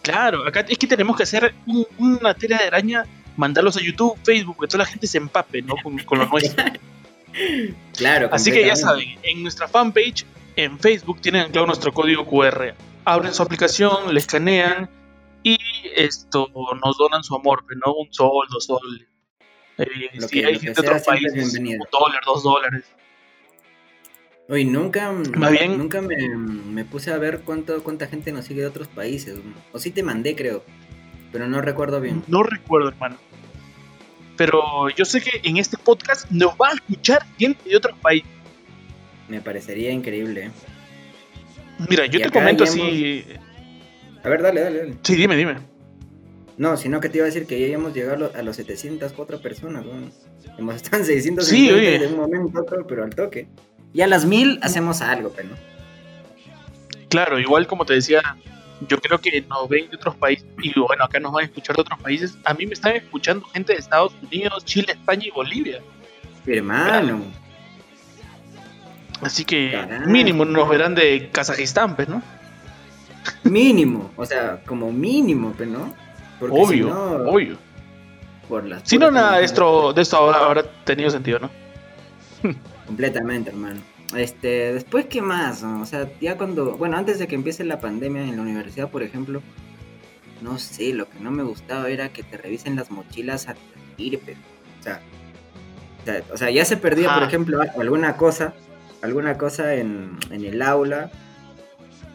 Claro, 0.00 0.46
acá 0.46 0.64
es 0.66 0.78
que 0.78 0.86
tenemos 0.86 1.16
que 1.16 1.24
hacer 1.24 1.54
una 1.98 2.34
tela 2.34 2.58
de 2.58 2.64
araña, 2.64 3.04
mandarlos 3.36 3.76
a 3.76 3.80
YouTube, 3.80 4.18
Facebook, 4.24 4.60
que 4.60 4.66
toda 4.66 4.84
la 4.84 4.90
gente 4.90 5.06
se 5.06 5.18
empape, 5.18 5.60
¿no? 5.62 5.74
Con, 5.82 5.98
con 5.98 6.18
los 6.18 6.30
nuestros. 6.30 6.66
Claro. 7.96 8.28
Así 8.32 8.50
que 8.52 8.64
ya 8.66 8.76
saben, 8.76 9.18
en 9.22 9.42
nuestra 9.42 9.68
fanpage 9.68 10.24
en 10.56 10.78
Facebook 10.78 11.20
tienen 11.20 11.42
anclado 11.42 11.66
nuestro 11.66 11.92
código 11.92 12.24
QR. 12.26 12.74
Abren 13.04 13.34
su 13.34 13.42
aplicación, 13.42 14.12
le 14.14 14.18
escanean 14.20 14.88
y 15.42 15.58
esto 15.94 16.48
nos 16.82 16.96
donan 16.96 17.22
su 17.24 17.34
amor, 17.34 17.64
¿no? 17.84 17.92
Un 17.94 18.12
sol, 18.12 18.46
dos 18.50 18.64
soles. 18.64 19.06
Eh, 19.78 19.86
si 20.28 20.44
hay 20.44 20.58
gente 20.58 20.80
de 20.80 20.88
otros 20.88 21.02
países, 21.02 21.58
un 21.58 21.64
dólar, 21.90 22.20
dos 22.24 22.42
dólares. 22.44 22.84
Oye, 24.48 24.64
nunca, 24.64 25.10
Más 25.36 25.50
bien- 25.52 25.78
nunca 25.78 26.00
me, 26.02 26.28
me 26.36 26.84
puse 26.84 27.10
a 27.12 27.18
ver 27.18 27.40
cuánto, 27.40 27.82
cuánta 27.82 28.06
gente 28.06 28.30
nos 28.30 28.44
sigue 28.44 28.60
de 28.60 28.66
otros 28.66 28.88
países. 28.88 29.36
O 29.72 29.78
sí 29.78 29.90
te 29.90 30.02
mandé, 30.02 30.36
creo. 30.36 30.62
Pero 31.32 31.48
no 31.48 31.60
recuerdo 31.60 32.00
bien. 32.00 32.22
No 32.28 32.42
recuerdo, 32.42 32.88
hermano. 32.90 33.16
Pero 34.36 34.88
yo 34.90 35.04
sé 35.04 35.20
que 35.20 35.40
en 35.48 35.56
este 35.58 35.76
podcast 35.78 36.30
nos 36.30 36.52
va 36.54 36.70
a 36.70 36.74
escuchar 36.74 37.24
gente 37.38 37.68
de 37.68 37.76
otros 37.76 37.96
países. 37.98 38.28
Me 39.28 39.40
parecería 39.40 39.90
increíble. 39.90 40.46
¿eh? 40.46 40.50
Mira, 41.88 42.06
yo 42.06 42.20
te 42.20 42.30
comento 42.30 42.64
ya 42.64 42.70
así. 42.70 43.24
A 44.22 44.28
ver, 44.28 44.42
dale, 44.42 44.60
dale, 44.60 44.78
dale. 44.78 44.94
Sí, 45.02 45.14
dime, 45.16 45.36
dime. 45.36 45.56
No, 46.56 46.76
sino 46.76 47.00
que 47.00 47.08
te 47.08 47.18
iba 47.18 47.24
a 47.24 47.30
decir 47.30 47.46
que 47.46 47.58
ya 47.60 47.74
hemos 47.74 47.94
llegado 47.94 48.14
a 48.14 48.18
lo- 48.18 48.34
a 48.34 48.42
los 48.42 48.56
704 48.56 49.40
personas. 49.40 49.84
¿no? 49.84 49.92
Hemos 50.58 50.76
estado 50.76 50.98
en 50.98 51.04
650 51.06 51.42
Sí, 51.44 51.70
oye. 51.72 51.98
de 51.98 52.06
un 52.06 52.16
momento 52.16 52.58
a 52.58 52.62
otro, 52.62 52.86
pero 52.86 53.02
al 53.04 53.14
toque. 53.14 53.48
Y 53.92 54.00
a 54.02 54.06
las 54.06 54.24
1000 54.24 54.58
hacemos 54.62 55.00
algo, 55.00 55.32
pero 55.34 55.50
no. 55.50 55.56
Claro, 57.08 57.38
igual 57.38 57.66
como 57.66 57.84
te 57.86 57.94
decía, 57.94 58.22
yo 58.88 58.98
creo 58.98 59.18
que 59.18 59.40
nos 59.42 59.68
ven 59.68 59.90
de 59.90 59.96
otros 59.96 60.16
países. 60.16 60.46
Y 60.62 60.78
bueno, 60.78 61.04
acá 61.04 61.20
nos 61.20 61.32
van 61.32 61.42
a 61.42 61.46
escuchar 61.46 61.76
de 61.76 61.82
otros 61.82 61.98
países. 62.00 62.36
A 62.44 62.54
mí 62.54 62.66
me 62.66 62.74
están 62.74 62.96
escuchando 62.96 63.46
gente 63.46 63.72
de 63.72 63.78
Estados 63.78 64.14
Unidos, 64.22 64.64
Chile, 64.64 64.92
España 64.92 65.24
y 65.26 65.30
Bolivia. 65.30 65.80
Hermano. 66.46 67.24
Así 69.20 69.44
que 69.44 69.86
mínimo 70.06 70.44
nos 70.44 70.68
verán 70.68 70.94
de 70.94 71.30
Kazajistán, 71.30 71.96
pues, 71.96 72.08
¿no? 72.08 72.22
Mínimo. 73.44 74.10
O 74.16 74.26
sea, 74.26 74.62
como 74.66 74.92
mínimo, 74.92 75.54
pero 75.56 75.70
no. 75.70 75.94
Porque 76.38 76.56
si 76.56 76.62
Obvio, 76.62 76.88
no, 76.88 77.30
obvio. 77.30 77.56
por 78.48 78.64
las 78.64 78.82
Si 78.84 78.98
no, 78.98 79.10
nada 79.10 79.38
de 79.38 79.44
esto, 79.44 79.92
de 79.92 80.02
esto 80.02 80.32
habrá 80.32 80.64
tenido 80.84 81.08
sentido, 81.10 81.38
¿no? 81.38 81.50
Completamente, 82.86 83.50
hermano. 83.50 83.80
Este, 84.16 84.72
después, 84.72 85.06
¿qué 85.06 85.22
más? 85.22 85.62
O 85.62 85.84
sea, 85.86 86.08
ya 86.20 86.36
cuando, 86.36 86.76
bueno, 86.76 86.96
antes 86.96 87.18
de 87.18 87.26
que 87.26 87.34
empiece 87.34 87.64
la 87.64 87.80
pandemia 87.80 88.22
en 88.22 88.36
la 88.36 88.42
universidad, 88.42 88.90
por 88.90 89.02
ejemplo, 89.02 89.42
no 90.40 90.58
sé, 90.58 90.92
lo 90.92 91.08
que 91.08 91.18
no 91.20 91.30
me 91.30 91.42
gustaba 91.42 91.88
era 91.88 92.10
que 92.10 92.22
te 92.22 92.36
revisen 92.36 92.76
las 92.76 92.90
mochilas 92.90 93.48
a 93.48 93.54
ir, 93.96 94.20
pero, 94.24 94.38
o 94.80 94.82
sea, 94.84 95.00
o 96.32 96.36
sea, 96.36 96.50
ya 96.50 96.64
se 96.64 96.76
perdía, 96.76 97.12
por 97.14 97.22
ejemplo, 97.22 97.60
alguna 97.78 98.16
cosa, 98.16 98.52
alguna 99.02 99.38
cosa 99.38 99.74
en, 99.74 100.18
en 100.30 100.44
el 100.44 100.60
aula, 100.62 101.10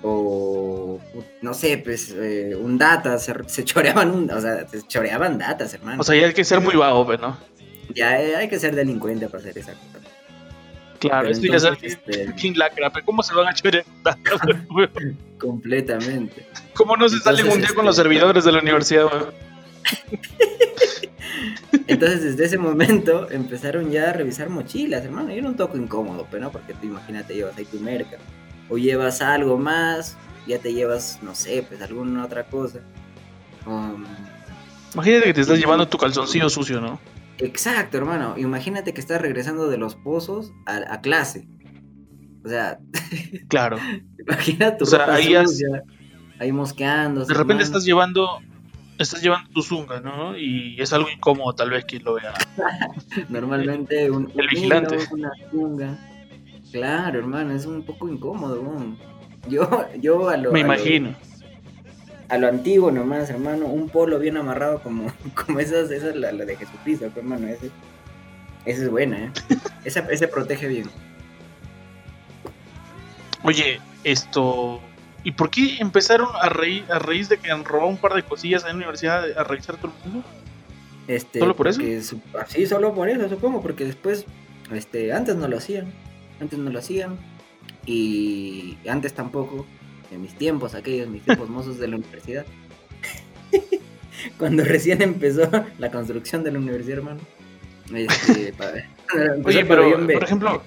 o, 0.01 0.99
no 1.41 1.53
sé, 1.53 1.77
pues, 1.79 2.15
eh, 2.17 2.55
un 2.55 2.77
data, 2.77 3.17
se, 3.19 3.33
se 3.47 3.65
choreaban, 3.65 4.11
un- 4.11 4.31
o 4.31 4.39
sea, 4.39 4.67
se 4.67 4.81
choreaban 4.87 5.37
datas, 5.37 5.73
hermano. 5.73 5.99
O 5.99 6.03
sea, 6.03 6.15
ya 6.15 6.27
hay 6.27 6.33
que 6.33 6.45
ser 6.45 6.61
muy 6.61 6.75
vago, 6.75 7.05
pues, 7.05 7.19
¿no? 7.19 7.37
ya 7.95 8.21
eh, 8.21 8.35
hay 8.35 8.47
que 8.47 8.59
ser 8.59 8.75
delincuente 8.75 9.27
para 9.27 9.39
hacer 9.39 9.57
esa 9.57 9.73
cosa. 9.73 9.98
Claro, 10.99 11.29
esto 11.29 11.45
ya 11.47 11.55
es 11.55 11.63
entonces, 11.63 11.99
este- 12.07 12.33
King 12.37 12.53
Lacra, 12.55 12.91
pero 12.91 13.05
¿cómo 13.05 13.23
se 13.23 13.33
van 13.33 13.47
a 13.47 13.53
chorear? 13.53 13.85
Completamente. 15.37 16.45
¿Cómo 16.73 16.97
no 16.97 17.07
se 17.09 17.15
Entonces, 17.17 17.39
salen 17.45 17.53
un 17.57 17.59
día 17.65 17.73
con 17.73 17.85
los 17.85 17.95
este- 17.97 18.03
servidores 18.03 18.43
de 18.43 18.51
la 18.51 18.59
universidad? 18.59 19.07
Entonces, 21.87 22.23
desde 22.23 22.45
ese 22.45 22.57
momento 22.57 23.29
empezaron 23.31 23.89
ya 23.91 24.09
a 24.09 24.13
revisar 24.13 24.49
mochilas, 24.49 25.03
hermano. 25.03 25.33
Y 25.33 25.37
era 25.37 25.47
un 25.47 25.55
toque 25.55 25.77
incómodo, 25.77 26.27
pero 26.29 26.43
no, 26.45 26.51
porque 26.51 26.73
tú 26.73 26.85
imagínate, 26.87 27.33
llevas 27.33 27.57
ahí 27.57 27.65
tu 27.65 27.79
merca. 27.79 28.17
O 28.69 28.77
llevas 28.77 29.21
algo 29.21 29.57
más, 29.57 30.15
ya 30.47 30.59
te 30.59 30.73
llevas, 30.73 31.19
no 31.21 31.33
sé, 31.33 31.63
pues 31.67 31.81
alguna 31.81 32.25
otra 32.25 32.43
cosa. 32.43 32.79
Um, 33.65 34.05
Imagínate 34.93 35.25
que 35.25 35.33
te 35.33 35.41
estás 35.41 35.57
llevando 35.59 35.87
tu 35.87 35.97
calzoncillo 35.97 36.49
sucio, 36.49 36.81
¿no? 36.81 36.99
Exacto, 37.39 37.97
hermano. 37.97 38.35
Imagínate 38.37 38.93
que 38.93 39.01
estás 39.01 39.21
regresando 39.21 39.67
de 39.69 39.77
los 39.77 39.95
pozos 39.95 40.53
a, 40.65 40.93
a 40.93 41.01
clase. 41.01 41.47
O 42.45 42.49
sea, 42.49 42.79
Claro. 43.49 43.77
imagina 44.19 44.77
tu 44.77 44.83
O 44.85 44.87
sea, 44.87 45.13
ahí 45.13 45.35
has- 45.35 45.59
ahí 46.39 46.51
mosqueando. 46.51 47.25
De 47.25 47.33
repente 47.33 47.63
estás 47.63 47.83
llevando 47.85 48.39
estás 48.97 49.21
llevando 49.21 49.49
tu 49.51 49.61
zunga, 49.61 50.01
¿no? 50.01 50.37
Y 50.37 50.75
es 50.81 50.91
algo 50.93 51.09
incómodo 51.09 51.53
tal 51.53 51.69
vez 51.69 51.85
quien 51.85 52.03
lo 52.03 52.15
vea. 52.15 52.33
Normalmente 53.29 54.09
un, 54.11 54.31
El 54.35 54.47
vigilante. 54.47 54.97
una 55.11 55.31
tunga. 55.51 55.97
Claro, 56.71 57.19
hermano, 57.19 57.53
es 57.53 57.65
un 57.65 57.83
poco 57.83 58.09
incómodo. 58.09 58.61
weón. 58.61 58.97
Yo, 59.49 59.67
yo 60.01 60.29
a 60.29 60.37
lo, 60.37 60.51
Me 60.51 60.61
a 60.61 60.67
lo- 60.67 60.73
imagino. 60.73 61.15
A 62.29 62.37
lo 62.37 62.47
antiguo 62.47 62.91
nomás, 62.91 63.29
hermano, 63.29 63.65
un 63.65 63.89
polo 63.89 64.19
bien 64.19 64.37
amarrado 64.37 64.81
como, 64.81 65.11
como 65.45 65.59
esas, 65.59 65.89
esa 65.91 66.09
es 66.09 66.15
la, 66.15 66.31
la 66.31 66.45
de 66.45 66.55
Jesucristo, 66.55 67.05
pues, 67.13 67.17
hermano, 67.17 67.47
ese, 67.47 67.71
esa 68.65 68.83
es 68.83 68.89
buena, 68.89 69.17
¿eh? 69.25 69.31
Esa, 69.85 70.01
ese 70.11 70.27
protege 70.27 70.67
bien. 70.67 70.89
Oye, 73.43 73.79
esto. 74.03 74.81
¿Y 75.23 75.31
por 75.31 75.49
qué 75.49 75.77
empezaron 75.79 76.27
a 76.41 76.49
reír 76.49 76.85
a 76.91 76.99
raíz 76.99 77.29
de 77.29 77.37
que 77.37 77.51
han 77.51 77.65
robado 77.65 77.89
un 77.89 77.97
par 77.97 78.13
de 78.13 78.23
cosillas 78.23 78.63
en 78.63 78.69
la 78.69 78.75
universidad 78.75 79.25
a 79.37 79.43
revisar 79.43 79.77
todo 79.77 79.91
el 80.05 80.11
mundo? 80.11 80.27
Este, 81.07 81.39
¿Solo 81.39 81.55
por 81.55 81.67
eso? 81.67 81.81
su- 82.01 82.21
Sí, 82.47 82.65
solo 82.65 82.93
por 82.93 83.09
eso, 83.09 83.27
supongo, 83.29 83.61
porque 83.61 83.85
después, 83.85 84.25
este, 84.71 85.11
antes 85.13 85.35
no 85.35 85.47
lo 85.47 85.57
hacían, 85.57 85.91
antes 86.39 86.59
no 86.59 86.69
lo 86.69 86.79
hacían, 86.79 87.17
y 87.85 88.77
antes 88.87 89.13
tampoco, 89.13 89.65
en 90.11 90.21
mis 90.21 90.35
tiempos, 90.35 90.75
aquellos, 90.75 91.07
mis 91.07 91.23
tiempos 91.23 91.49
mozos 91.49 91.77
de 91.79 91.87
la 91.87 91.97
universidad, 91.97 92.45
cuando 94.37 94.63
recién 94.63 95.01
empezó 95.01 95.49
la 95.77 95.91
construcción 95.91 96.43
de 96.43 96.51
la 96.51 96.59
universidad, 96.59 96.97
hermano. 96.97 97.21
Este, 97.93 98.53
Oye, 99.45 99.65
pero, 99.65 99.97
B. 100.05 100.13
por 100.13 100.23
ejemplo, 100.23 100.63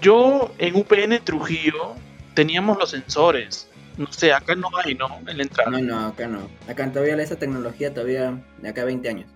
yo 0.00 0.54
en 0.58 0.76
UPN 0.76 1.24
Trujillo 1.24 1.94
teníamos 2.34 2.78
los 2.78 2.90
sensores. 2.90 3.68
No 3.98 4.10
sé, 4.10 4.32
acá 4.32 4.54
no 4.54 4.68
hay, 4.82 4.94
¿no? 4.94 5.06
En 5.26 5.36
la 5.36 5.42
entrada. 5.42 5.70
No, 5.70 5.80
no, 5.80 6.06
acá 6.06 6.26
no. 6.26 6.48
Acá 6.68 6.90
todavía 6.90 7.14
esa 7.16 7.36
tecnología 7.36 7.92
todavía 7.92 8.42
de 8.58 8.68
acá 8.68 8.82
a 8.82 8.86
20 8.86 9.08
años. 9.08 9.30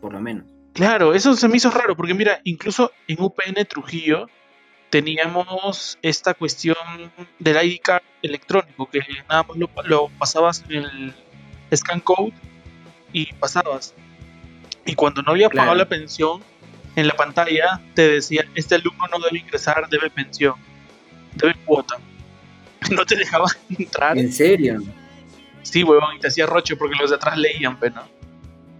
Por 0.00 0.12
lo 0.12 0.20
menos. 0.20 0.46
Claro, 0.72 1.12
eso 1.14 1.34
se 1.34 1.48
me 1.48 1.56
hizo 1.56 1.70
raro, 1.70 1.96
porque 1.96 2.14
mira, 2.14 2.40
incluso 2.44 2.92
en 3.08 3.20
UPN 3.20 3.66
Trujillo 3.68 4.28
teníamos 4.90 5.98
esta 6.02 6.34
cuestión 6.34 6.76
del 7.38 7.64
ID 7.64 7.80
card 7.80 8.02
electrónico, 8.22 8.88
que 8.90 9.00
nada 9.28 9.44
más 9.44 9.56
lo, 9.56 9.70
lo 9.84 10.08
pasabas 10.18 10.64
en 10.68 10.84
el 10.84 11.14
scan 11.74 12.00
code 12.00 12.32
y 13.12 13.32
pasabas. 13.34 13.94
Y 14.84 14.94
cuando 14.94 15.22
no 15.22 15.32
había 15.32 15.48
pagado 15.48 15.76
la 15.76 15.88
pensión, 15.88 16.42
en 16.96 17.06
la 17.06 17.14
pantalla 17.14 17.80
te 17.94 18.08
decía, 18.08 18.44
este 18.54 18.74
alumno 18.74 19.04
no 19.10 19.18
debe 19.20 19.38
ingresar, 19.38 19.88
debe 19.88 20.10
pensión, 20.10 20.54
debe 21.34 21.54
cuota. 21.64 21.96
No 22.90 23.04
te 23.04 23.14
dejaban 23.14 23.50
entrar. 23.78 24.16
¿En 24.16 24.32
serio? 24.32 24.82
Sí, 25.62 25.84
huevón, 25.84 26.16
y 26.16 26.18
te 26.18 26.28
hacía 26.28 26.46
roche 26.46 26.76
porque 26.76 26.96
los 26.96 27.10
de 27.10 27.16
atrás 27.16 27.36
leían, 27.36 27.78
pero 27.78 27.96
no. 27.96 28.08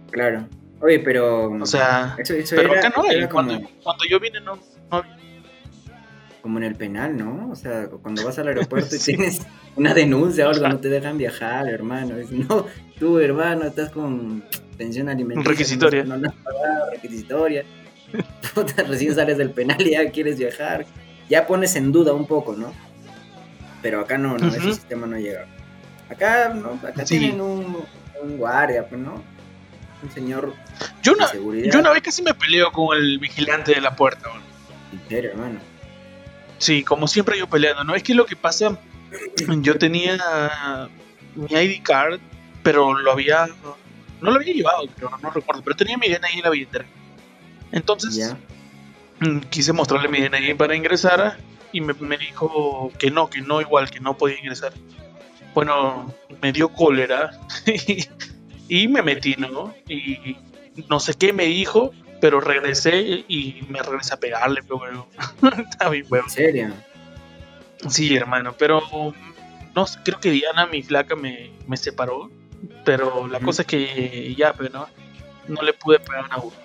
Claro. 0.09 0.47
Oye, 0.81 0.99
pero. 0.99 1.51
O 1.51 1.65
sea, 1.67 2.15
eso, 2.17 2.33
eso 2.33 2.55
pero 2.55 2.73
era, 2.73 2.79
acá 2.79 2.93
no 2.97 3.05
era 3.05 3.29
como, 3.29 3.47
Cuando, 3.47 3.69
cuando 3.83 4.03
yo 4.09 4.19
vine 4.19 4.41
no, 4.41 4.55
no 4.55 4.97
había. 4.97 5.15
Como 6.41 6.57
en 6.57 6.63
el 6.63 6.75
penal, 6.75 7.17
¿no? 7.17 7.49
O 7.51 7.55
sea, 7.55 7.87
cuando 7.87 8.25
vas 8.25 8.37
al 8.39 8.47
aeropuerto 8.47 8.95
y 8.95 8.99
Sí. 8.99 9.15
tienes 9.15 9.41
una 9.75 9.93
denuncia 9.93 10.47
o 10.47 10.51
algo, 10.51 10.67
no 10.67 10.79
te 10.79 10.89
dejan 10.89 11.17
viajar, 11.17 11.67
hermano. 11.67 12.17
Es, 12.17 12.31
no, 12.31 12.65
tú, 12.99 13.19
hermano, 13.19 13.65
estás 13.65 13.89
con 13.91 14.43
pensión 14.77 15.09
alimenticia. 15.09 15.51
Requisitoria. 15.51 16.03
No, 16.03 16.17
no 16.17 16.31
pagado, 16.43 16.91
requisitoria. 16.91 17.63
Recién 18.87 19.15
sales 19.15 19.37
del 19.37 19.51
penal 19.51 19.81
y 19.85 19.91
ya 19.91 20.09
quieres 20.11 20.37
viajar. 20.37 20.85
Ya 21.29 21.47
pones 21.47 21.75
en 21.75 21.91
duda 21.91 22.13
un 22.13 22.27
poco, 22.27 22.55
¿no? 22.55 22.73
Pero 23.81 24.01
acá 24.01 24.17
no, 24.17 24.37
no, 24.37 24.47
ese 24.49 24.61
sistema 24.61 25.07
no 25.07 25.17
llega. 25.17 25.45
Acá, 26.09 26.53
no, 26.53 26.71
acá 26.87 27.05
Sí. 27.05 27.19
tienen 27.19 27.39
un, 27.41 27.77
un 28.21 28.37
guardia, 28.37 28.85
pues, 28.87 28.99
¿no? 28.99 29.21
Un 30.03 30.11
señor 30.11 30.53
Yo 31.03 31.13
de 31.13 31.17
una, 31.19 31.27
seguridad. 31.27 31.71
yo 31.71 31.79
una 31.79 31.91
vez 31.91 32.01
casi 32.01 32.21
me 32.23 32.33
peleo 32.33 32.71
con 32.71 32.97
el 32.97 33.17
vigilante 33.19 33.73
de 33.73 33.81
la 33.81 33.95
puerta. 33.95 34.29
En 34.91 34.99
serio, 35.07 35.31
hermano. 35.31 35.59
Sí, 36.61 36.83
como 36.83 37.07
siempre 37.07 37.39
yo 37.39 37.47
peleando, 37.47 37.83
¿no? 37.83 37.95
Es 37.95 38.03
que 38.03 38.13
lo 38.13 38.27
que 38.27 38.35
pasa, 38.35 38.79
yo 39.61 39.79
tenía 39.79 40.19
mi 41.33 41.51
ID 41.51 41.81
card, 41.81 42.19
pero 42.61 42.93
lo 42.93 43.11
había, 43.11 43.47
no 44.21 44.29
lo 44.29 44.39
había 44.39 44.53
llevado, 44.53 44.83
pero 44.95 45.09
no 45.23 45.31
recuerdo, 45.31 45.63
pero 45.63 45.75
tenía 45.75 45.97
mi 45.97 46.07
DNI 46.07 46.37
en 46.37 46.43
la 46.43 46.49
billetera. 46.51 46.85
Entonces, 47.71 48.35
mm, 49.21 49.39
quise 49.49 49.73
mostrarle 49.73 50.07
mi 50.07 50.21
DNI 50.21 50.53
para 50.53 50.75
ingresar 50.75 51.39
y 51.71 51.81
me, 51.81 51.95
me 51.95 52.19
dijo 52.19 52.91
que 52.99 53.09
no, 53.09 53.27
que 53.27 53.41
no 53.41 53.59
igual, 53.59 53.89
que 53.89 53.99
no 53.99 54.15
podía 54.15 54.37
ingresar. 54.37 54.71
Bueno, 55.55 56.13
me 56.43 56.51
dio 56.51 56.69
cólera 56.69 57.31
y, 57.65 58.05
y 58.67 58.87
me 58.87 59.01
metí, 59.01 59.35
¿no? 59.35 59.73
Y 59.89 60.37
no 60.87 60.99
sé 60.99 61.15
qué 61.15 61.33
me 61.33 61.45
dijo, 61.45 61.91
pero 62.21 62.39
regresé 62.39 63.25
y 63.27 63.65
me 63.67 63.81
regresé 63.81 64.13
a 64.13 64.17
pegarle, 64.17 64.61
pero 64.63 64.77
bueno, 64.77 65.07
está 65.69 65.89
bien, 65.89 66.05
weón. 66.09 66.25
En 66.25 66.31
serio. 66.31 66.73
Sí, 67.89 68.15
hermano, 68.15 68.53
pero 68.57 68.81
no 69.75 69.85
creo 70.03 70.19
que 70.19 70.29
Diana, 70.29 70.67
mi 70.67 70.83
flaca, 70.83 71.15
me, 71.15 71.51
me 71.67 71.75
separó. 71.75 72.29
Pero 72.85 73.27
la 73.27 73.39
cosa 73.39 73.63
es 73.63 73.67
que 73.67 74.35
ya, 74.37 74.53
pero 74.53 74.69
no, 74.69 74.87
no 75.47 75.61
le 75.63 75.73
pude 75.73 75.99
pegar 75.99 76.27
a 76.29 76.37
uno. 76.37 76.55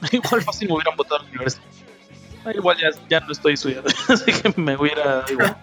Igual 0.12 0.42
fácil 0.42 0.68
me 0.68 0.74
hubieran 0.74 0.96
botado 0.96 1.20
a 1.20 1.22
la 1.22 1.30
universidad. 1.30 1.64
Ah, 2.44 2.52
igual 2.54 2.78
ya, 2.78 2.88
ya 3.10 3.20
no 3.20 3.32
estoy 3.32 3.52
estudiando, 3.52 3.90
así 4.08 4.32
que 4.32 4.58
me 4.58 4.74
hubiera 4.74 5.26
igual. 5.30 5.56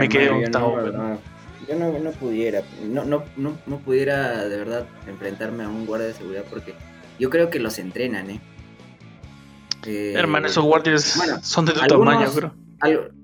me 0.00 0.08
quedé 0.08 0.30
octavo. 0.30 1.20
Yo 1.68 1.76
no, 1.76 1.98
no 1.98 2.10
pudiera, 2.12 2.62
no, 2.82 3.04
no, 3.04 3.24
no, 3.36 3.58
no 3.66 3.78
pudiera 3.78 4.44
de 4.48 4.56
verdad 4.56 4.86
enfrentarme 5.06 5.64
a 5.64 5.68
un 5.68 5.86
guardia 5.86 6.08
de 6.08 6.14
seguridad 6.14 6.44
porque 6.50 6.74
yo 7.18 7.30
creo 7.30 7.50
que 7.50 7.58
los 7.58 7.78
entrenan, 7.78 8.30
¿eh? 8.30 8.40
eh 9.86 10.14
hermano, 10.16 10.46
esos 10.46 10.64
guardias 10.64 11.18
son 11.42 11.64
de 11.64 11.72
tu 11.72 11.80
tamaño, 11.80 12.30
bro. 12.32 12.54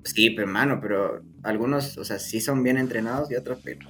sí, 0.03 0.29
pero 0.31 0.47
hermano, 0.47 0.79
pero 0.81 1.21
algunos, 1.43 1.97
o 1.97 2.05
sea, 2.05 2.19
sí 2.19 2.41
son 2.41 2.63
bien 2.63 2.77
entrenados 2.77 3.29
y 3.31 3.35
otros, 3.35 3.59
pero 3.63 3.89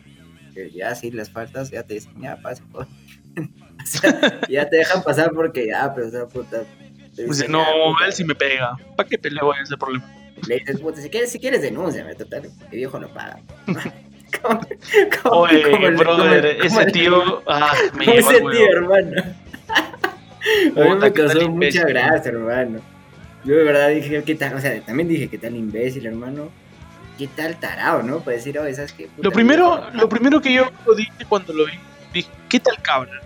ya 0.73 0.95
si 0.95 1.11
les 1.11 1.29
faltas, 1.29 1.69
ya 1.69 1.83
te 1.83 1.95
dicen, 1.95 2.13
ya 2.21 2.37
pasa, 2.41 2.63
o 2.75 2.85
sea, 3.85 4.41
ya 4.49 4.69
te 4.69 4.77
dejan 4.77 5.03
pasar 5.03 5.31
porque 5.33 5.67
ya, 5.67 5.93
pero 5.93 6.07
o 6.07 6.11
sea, 6.11 6.27
puta. 6.27 6.63
Pues 7.25 7.47
no, 7.49 7.63
él 8.05 8.13
sí 8.13 8.23
me 8.23 8.35
pega. 8.35 8.75
¿Para 8.95 9.07
qué 9.07 9.17
peleo 9.17 9.53
ese 9.53 9.75
problema? 9.77 10.09
Le 10.47 10.59
dices, 10.59 10.79
puta, 10.79 11.01
si 11.01 11.09
quieres, 11.09 11.31
si 11.31 11.39
quieres 11.39 11.61
denúnciame, 11.61 12.15
total, 12.15 12.49
el 12.71 12.77
viejo 12.77 12.99
no 12.99 13.07
paga. 13.13 13.41
Oye, 15.31 15.91
brother, 15.91 16.45
ese 16.63 16.85
tío. 16.87 17.43
Ah, 17.47 17.73
me 17.93 18.17
ese 18.17 18.39
tío, 18.39 18.71
hermano. 18.71 19.21
A 20.75 20.83
mí 20.83 20.95
me 20.99 21.13
causó 21.13 21.49
mucha 21.49 21.83
gracia, 21.85 22.31
hermano. 22.31 22.79
Yo 23.43 23.55
de 23.55 23.63
verdad 23.63 23.89
dije, 23.89 24.23
¿qué 24.23 24.35
tal? 24.35 24.55
O 24.55 24.61
sea, 24.61 24.79
también 24.81 25.07
dije, 25.09 25.27
¿qué 25.27 25.37
tal 25.37 25.55
imbécil, 25.55 26.05
hermano? 26.05 26.49
¿Qué 27.17 27.27
tal 27.27 27.59
tarado, 27.59 28.03
no? 28.03 28.19
Para 28.19 28.37
decir, 28.37 28.57
oye, 28.57 28.73
¿sabes 28.73 28.93
qué? 28.93 29.09
lo 29.17 29.31
primero, 29.31 29.89
lo 29.93 30.09
primero 30.09 30.41
que 30.41 30.53
yo 30.53 30.65
dije 30.95 31.11
cuando 31.27 31.53
lo 31.53 31.65
vi, 31.65 31.73
dije, 32.13 32.29
¿qué 32.49 32.59
tal 32.59 32.81
cabra? 32.81 33.21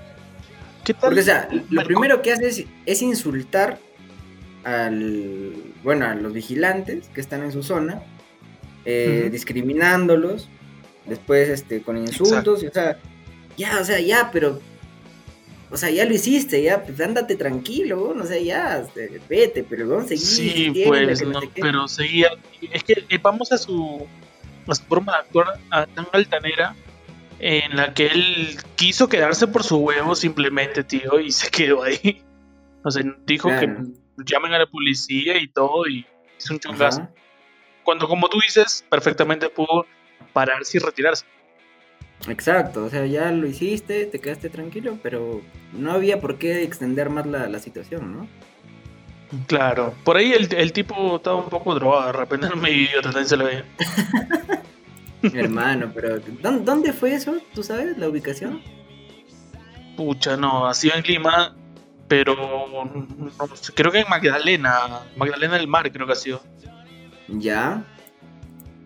¿Qué 0.84 0.94
tal? 0.94 1.02
Porque, 1.02 1.22
o 1.22 1.24
sea, 1.24 1.48
lo 1.70 1.84
primero 1.84 2.22
que 2.22 2.32
hace 2.32 2.68
es, 2.86 3.02
insultar 3.02 3.80
al, 4.64 5.54
bueno, 5.84 6.06
a 6.06 6.16
los 6.16 6.34
vigilantes 6.34 7.10
que 7.14 7.22
están 7.22 7.44
en 7.44 7.52
su 7.52 7.64
zona, 7.64 8.02
eh, 8.86 9.30
discriminándolos, 9.32 10.50
después 11.08 11.50
este, 11.50 11.82
con 11.82 11.98
insultos, 11.98 12.64
y, 12.64 12.68
o 12.68 12.72
sea, 12.72 12.98
ya, 13.58 13.80
o 13.80 13.84
sea, 13.84 14.00
ya, 14.00 14.30
pero, 14.32 14.62
o 15.72 15.78
sea, 15.78 15.90
ya 15.90 16.06
lo 16.06 16.14
hiciste, 16.14 16.62
ya, 16.62 16.84
pues 16.84 17.00
ándate 17.00 17.36
tranquilo, 17.36 18.14
no 18.16 18.26
sé, 18.26 18.44
ya, 18.44 18.80
este, 18.80 19.22
vete, 19.30 19.64
pero 19.64 19.88
vamos 19.88 20.06
a 20.06 20.08
seguir. 20.10 20.26
Sí, 20.26 20.84
pues, 20.86 21.26
no, 21.26 21.40
pero 21.56 21.88
seguía, 21.88 22.30
es 22.72 22.84
que 22.84 23.06
eh, 23.10 23.20
vamos 23.22 23.52
a 23.52 23.58
su, 23.58 24.06
a 24.68 24.76
su 24.76 24.84
forma 24.84 25.14
de 25.14 25.20
actuar 25.20 25.60
tan 25.70 26.08
altanera, 26.12 26.76
en 27.40 27.76
la 27.76 27.94
que 27.94 28.08
él 28.08 28.58
quiso 28.76 29.10
quedarse 29.10 29.48
por 29.48 29.64
su 29.64 29.78
huevo 29.78 30.16
simplemente, 30.16 30.84
tío, 30.84 31.20
y 31.20 31.32
se 31.32 31.50
quedó 31.50 31.84
ahí. 31.84 32.24
O 32.84 32.92
sea, 32.92 33.04
dijo 33.26 33.50
que 33.50 33.68
llamen 34.26 34.54
a 34.54 34.60
la 34.60 34.68
policía 34.68 35.38
y 35.38 35.48
todo, 35.50 35.88
y 35.88 36.06
hizo 36.40 36.54
un 36.54 36.60
chungazo. 36.60 37.10
Cuando, 37.84 38.08
como 38.08 38.30
tú 38.30 38.40
dices, 38.40 38.86
perfectamente 38.90 39.50
pudo 39.50 39.86
pararse 40.26 40.78
y 40.78 40.82
retirarse. 40.82 41.26
Exacto, 42.28 42.86
o 42.86 42.90
sea, 42.90 43.06
ya 43.06 43.32
lo 43.32 43.46
hiciste, 43.46 44.06
te 44.06 44.20
quedaste 44.20 44.50
tranquilo, 44.50 44.98
pero 45.04 45.42
no 45.74 45.92
había 45.92 46.20
por 46.20 46.38
qué 46.38 46.64
extender 46.64 47.10
más 47.10 47.26
la, 47.28 47.60
situación, 47.60 48.18
¿no? 48.18 48.28
Claro, 49.48 49.94
por 50.04 50.18
ahí 50.18 50.34
el, 50.34 50.72
tipo 50.72 51.18
estaba 51.18 51.36
un 51.36 51.50
poco 51.50 51.76
drogado, 51.76 52.08
de 52.08 52.14
repente 52.14 52.50
no 52.50 52.56
me 52.56 52.72
idiota, 52.72 53.10
también 53.10 53.28
se 53.28 53.38
lo 53.38 53.46
veía. 53.46 53.66
Hermano, 55.34 55.92
pero 55.94 56.20
¿dónde 56.42 56.94
fue 56.94 57.14
eso? 57.14 57.38
¿Tú 57.54 57.64
sabes 57.64 57.98
la 57.98 58.08
ubicación? 58.08 58.62
Pucha, 59.98 60.38
no, 60.38 60.68
ha 60.68 60.74
sido 60.74 60.96
en 60.96 61.04
Lima, 61.04 61.56
pero 62.08 62.36
creo 63.74 63.92
que 63.92 64.00
en 64.00 64.10
Magdalena, 64.10 65.02
Magdalena 65.16 65.56
del 65.56 65.68
Mar 65.68 65.92
creo 65.92 66.06
que 66.06 66.14
ha 66.14 66.18
sido. 66.18 66.42
¿Ya? 67.28 67.84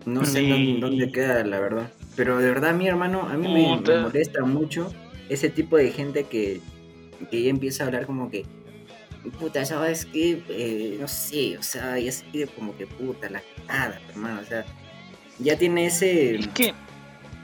No 0.06 0.24
sé 0.24 0.78
dónde, 0.80 1.10
queda, 1.12 1.44
la 1.44 1.60
verdad. 1.60 1.90
Pero 2.16 2.38
de 2.38 2.48
verdad, 2.48 2.74
mi 2.74 2.86
hermano, 2.86 3.28
a 3.28 3.36
mí 3.36 3.52
me, 3.52 4.00
molesta 4.00 4.44
mucho 4.44 4.92
ese 5.28 5.48
tipo 5.48 5.76
de 5.76 5.90
gente 5.90 6.24
que, 6.24 6.60
que 7.30 7.42
ya 7.42 7.50
empieza 7.50 7.84
a 7.84 7.86
hablar 7.86 8.06
como 8.06 8.30
que, 8.30 8.44
puta, 9.38 9.64
¿sabes 9.64 10.06
qué? 10.06 10.42
Eh, 10.48 10.96
no 11.00 11.06
sé, 11.06 11.58
o 11.58 11.62
sea, 11.62 11.98
ya 11.98 12.10
se 12.10 12.24
pide 12.24 12.46
como 12.46 12.76
que 12.76 12.86
puta, 12.86 13.30
la 13.30 13.42
nada, 13.68 14.00
hermano, 14.08 14.40
o 14.40 14.44
sea, 14.44 14.64
ya 15.38 15.56
tiene 15.56 15.86
ese... 15.86 16.40
¿Qué? 16.54 16.74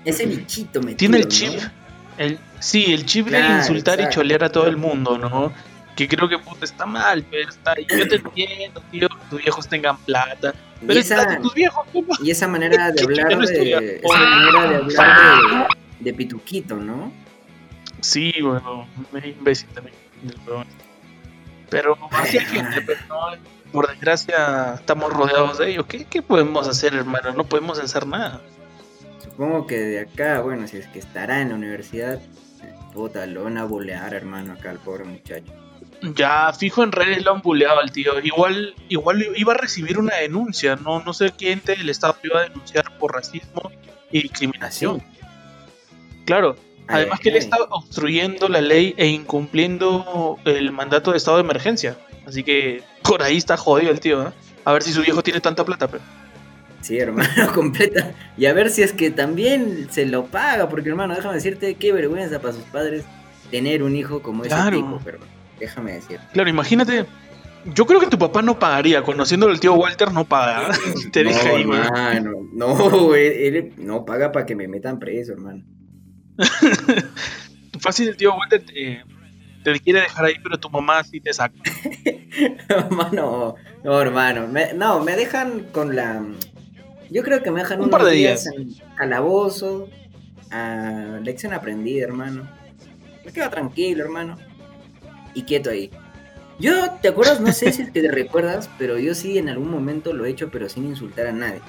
Ese 0.05 0.25
bichito 0.25 0.81
metido, 0.81 0.99
Tiene 0.99 1.19
el 1.19 1.29
chip. 1.29 1.61
El, 2.17 2.39
sí, 2.61 2.93
el 2.93 3.05
chip 3.05 3.27
de 3.27 3.41
insultar 3.41 4.01
y 4.01 4.09
cholear 4.09 4.45
a 4.45 4.49
todo 4.49 4.69
el 4.69 4.77
mundo, 4.77 5.19
¿no? 5.19 5.53
Que 5.97 6.07
creo 6.07 6.29
que 6.29 6.39
puta 6.39 6.65
está 6.65 6.87
mal, 6.87 7.25
pero 7.31 7.49
está. 7.49 7.75
Yo 7.77 8.09
te 8.09 8.17
entiendo, 8.25 8.83
tío, 8.91 9.09
que 9.09 9.16
tus 9.29 9.43
viejos 9.43 9.69
tengan 9.69 9.97
plata. 9.99 10.55
Pero 10.81 10.95
y 10.95 10.99
esa, 10.99 11.41
tus 11.41 11.55
viejos, 11.55 11.87
y 12.23 12.31
esa 12.31 12.49
manera 12.49 12.93
de 12.93 13.03
hablar 13.05 13.39
de, 13.39 14.01
esa 14.03 14.19
manera 14.19 14.69
de 14.69 14.77
hablar 14.77 15.69
de, 16.01 16.15
pituquito, 16.15 16.77
¿no? 16.77 17.13
Sí, 18.01 18.33
bueno, 18.43 18.87
me 19.13 19.29
imbécil 19.29 19.69
también. 19.71 19.95
Pero 21.71 21.97
así 22.13 22.39
hay 22.39 22.45
gente, 22.45 22.83
pero 22.83 23.01
no, 23.09 23.17
por 23.73 23.89
desgracia 23.89 24.75
estamos 24.75 25.13
rodeados 25.13 25.59
de 25.59 25.71
ellos. 25.71 25.87
¿Qué, 25.87 26.05
¿Qué 26.05 26.23
podemos 26.23 26.69
hacer, 26.69 26.95
hermano? 26.95 27.33
No 27.33 27.45
podemos 27.45 27.79
hacer 27.79 28.07
nada. 28.07 28.41
Supongo 29.23 29.67
que 29.67 29.79
de 29.79 30.01
acá, 30.01 30.41
bueno, 30.41 30.69
si 30.69 30.79
es 30.79 30.87
que 30.89 30.99
estará 30.99 31.41
en 31.41 31.51
la 31.51 31.57
universidad, 31.57 32.21
puta, 32.95 33.27
lo 33.27 33.45
van 33.45 33.59
a 33.59 33.65
bolear, 33.65 34.15
hermano, 34.15 34.55
acá 34.55 34.71
al 34.71 34.79
pobre 34.79 35.05
muchacho. 35.05 35.53
Ya, 36.15 36.53
fijo 36.53 36.83
en 36.83 36.93
redes 36.93 37.25
lo 37.25 37.33
han 37.33 37.43
buleado 37.43 37.81
al 37.81 37.91
tío. 37.91 38.19
Igual, 38.21 38.75
igual 38.89 39.27
iba 39.37 39.55
a 39.55 39.57
recibir 39.57 39.99
una 39.99 40.17
denuncia, 40.17 40.77
no, 40.77 41.01
no 41.01 41.13
sé 41.13 41.33
quién 41.37 41.63
del 41.65 41.89
Estado 41.89 42.17
iba 42.23 42.41
a 42.41 42.43
denunciar 42.45 42.99
por 42.99 43.15
racismo 43.15 43.71
y 44.11 44.23
discriminación. 44.23 45.03
Claro, 46.25 46.57
además 46.89 47.21
que 47.21 47.31
él 47.31 47.37
está 47.37 47.57
obstruyendo 47.71 48.49
la 48.49 48.61
ley 48.61 48.95
e 48.97 49.07
incumpliendo 49.07 50.39
el 50.45 50.73
mandato 50.73 51.13
de 51.13 51.19
estado 51.19 51.39
de 51.39 51.45
emergencia. 51.45 51.97
Así 52.27 52.43
que 52.43 52.83
por 53.03 53.23
ahí 53.23 53.37
está 53.37 53.57
jodido 53.57 53.91
el 53.91 54.01
tío, 54.01 54.29
¿eh? 54.29 54.33
A 54.65 54.73
ver 54.73 54.83
si 54.83 54.93
su 54.93 55.01
viejo 55.03 55.23
tiene 55.23 55.41
tanta 55.41 55.65
plata, 55.65 55.87
pero. 55.87 56.03
Sí, 56.81 56.99
hermano, 56.99 57.53
completa. 57.55 58.13
Y 58.37 58.47
a 58.47 58.53
ver 58.53 58.71
si 58.71 58.83
es 58.83 58.93
que 58.93 59.13
también 59.13 59.89
se 59.91 60.07
lo 60.07 60.27
paga, 60.27 60.69
porque 60.69 60.89
hermano, 60.89 61.15
déjame 61.15 61.35
decirte 61.35 61.77
qué 61.77 61.93
vergüenza 61.93 62.41
para 62.41 62.53
sus 62.53 62.65
padres 62.65 63.05
tener 63.51 63.85
un 63.85 63.95
hijo 63.95 64.23
como 64.23 64.45
ese 64.45 64.57
tipo, 64.73 65.01
pero 65.05 65.19
déjame 65.59 65.93
decir. 65.95 66.19
Claro, 66.33 66.49
imagínate. 66.49 67.07
Yo 67.75 67.85
creo 67.85 67.99
que 67.99 68.07
tu 68.07 68.19
papá 68.19 68.43
no 68.43 68.59
pagaría, 68.59 69.03
conociendo 69.03 69.49
al 69.49 69.59
tío 69.59 69.75
Walter 69.75 70.13
no 70.13 70.25
paga. 70.25 70.69
Te 71.13 71.25
no, 71.25 71.31
ahí, 71.31 71.63
hermano, 71.63 72.49
no, 72.53 72.75
güey, 73.07 73.47
él 73.47 73.73
no 73.77 74.05
paga 74.05 74.31
para 74.33 74.47
que 74.47 74.55
me 74.55 74.69
metan 74.69 74.99
preso, 74.99 75.33
hermano. 75.33 75.65
Fácil 77.81 78.09
el 78.09 78.17
tío 78.17 78.35
Walter 78.37 78.63
te, 78.65 79.03
te, 79.63 79.81
quiere 79.81 80.01
dejar 80.01 80.27
ahí, 80.27 80.35
pero 80.43 80.59
tu 80.59 80.71
mamá 80.71 81.03
sí 81.05 81.21
te 81.21 81.33
saca. 81.33 81.55
hermano, 82.69 83.57
no, 83.83 84.01
hermano, 84.01 84.49
no, 84.75 85.01
me 85.01 85.17
dejan 85.17 85.65
con 85.73 85.97
la... 85.97 86.25
Yo 87.11 87.23
creo 87.23 87.43
que 87.43 87.51
me 87.51 87.61
dejan 87.61 87.81
un 87.81 87.91
par 87.91 88.05
de 88.05 88.13
días, 88.13 88.47
en 88.47 88.75
calabozo, 88.97 89.89
a 90.51 91.21
lección 91.23 91.53
aprendida, 91.53 92.05
hermano. 92.05 92.49
Me 93.25 93.33
quedo 93.33 93.49
tranquilo, 93.51 94.05
hermano 94.05 94.37
y 95.37 95.43
quieto 95.43 95.71
ahí. 95.71 95.91
Yo, 96.59 96.91
¿te 97.03 97.09
acuerdas? 97.09 97.41
No 97.41 97.53
sé 97.53 97.71
si 97.71 97.85
que 97.93 98.01
te 98.01 98.11
recuerdas, 98.11 98.71
pero 98.79 98.99
yo 98.99 99.15
sí 99.15 99.37
en 99.37 99.51
algún 99.51 99.71
momento 99.71 100.15
lo 100.15 100.25
he 100.25 100.31
hecho, 100.31 100.49
pero 100.51 100.69
sin 100.71 100.87
insultar 100.87 101.27
a 101.27 101.33
nadie. 101.33 101.61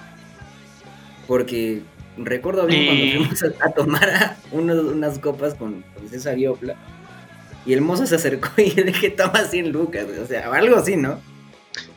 Porque 1.28 1.82
recuerdo 2.16 2.66
bien 2.66 2.86
cuando 2.86 3.36
fuimos 3.38 3.62
a, 3.62 3.72
tomar 3.72 4.38
unas 4.52 5.20
copas 5.20 5.54
con, 5.56 5.84
César 6.10 6.38
Yopla. 6.38 6.76
Y 7.66 7.74
el 7.74 7.82
mozo 7.82 8.06
se 8.06 8.16
acercó 8.16 8.50
y 8.62 8.72
le 8.72 8.84
dije, 8.84 9.10
toma 9.10 9.44
100 9.44 9.74
lucas. 9.74 10.06
O 10.24 10.26
sea, 10.26 10.50
algo 10.54 10.78
así, 10.78 10.96
¿no? 10.96 11.20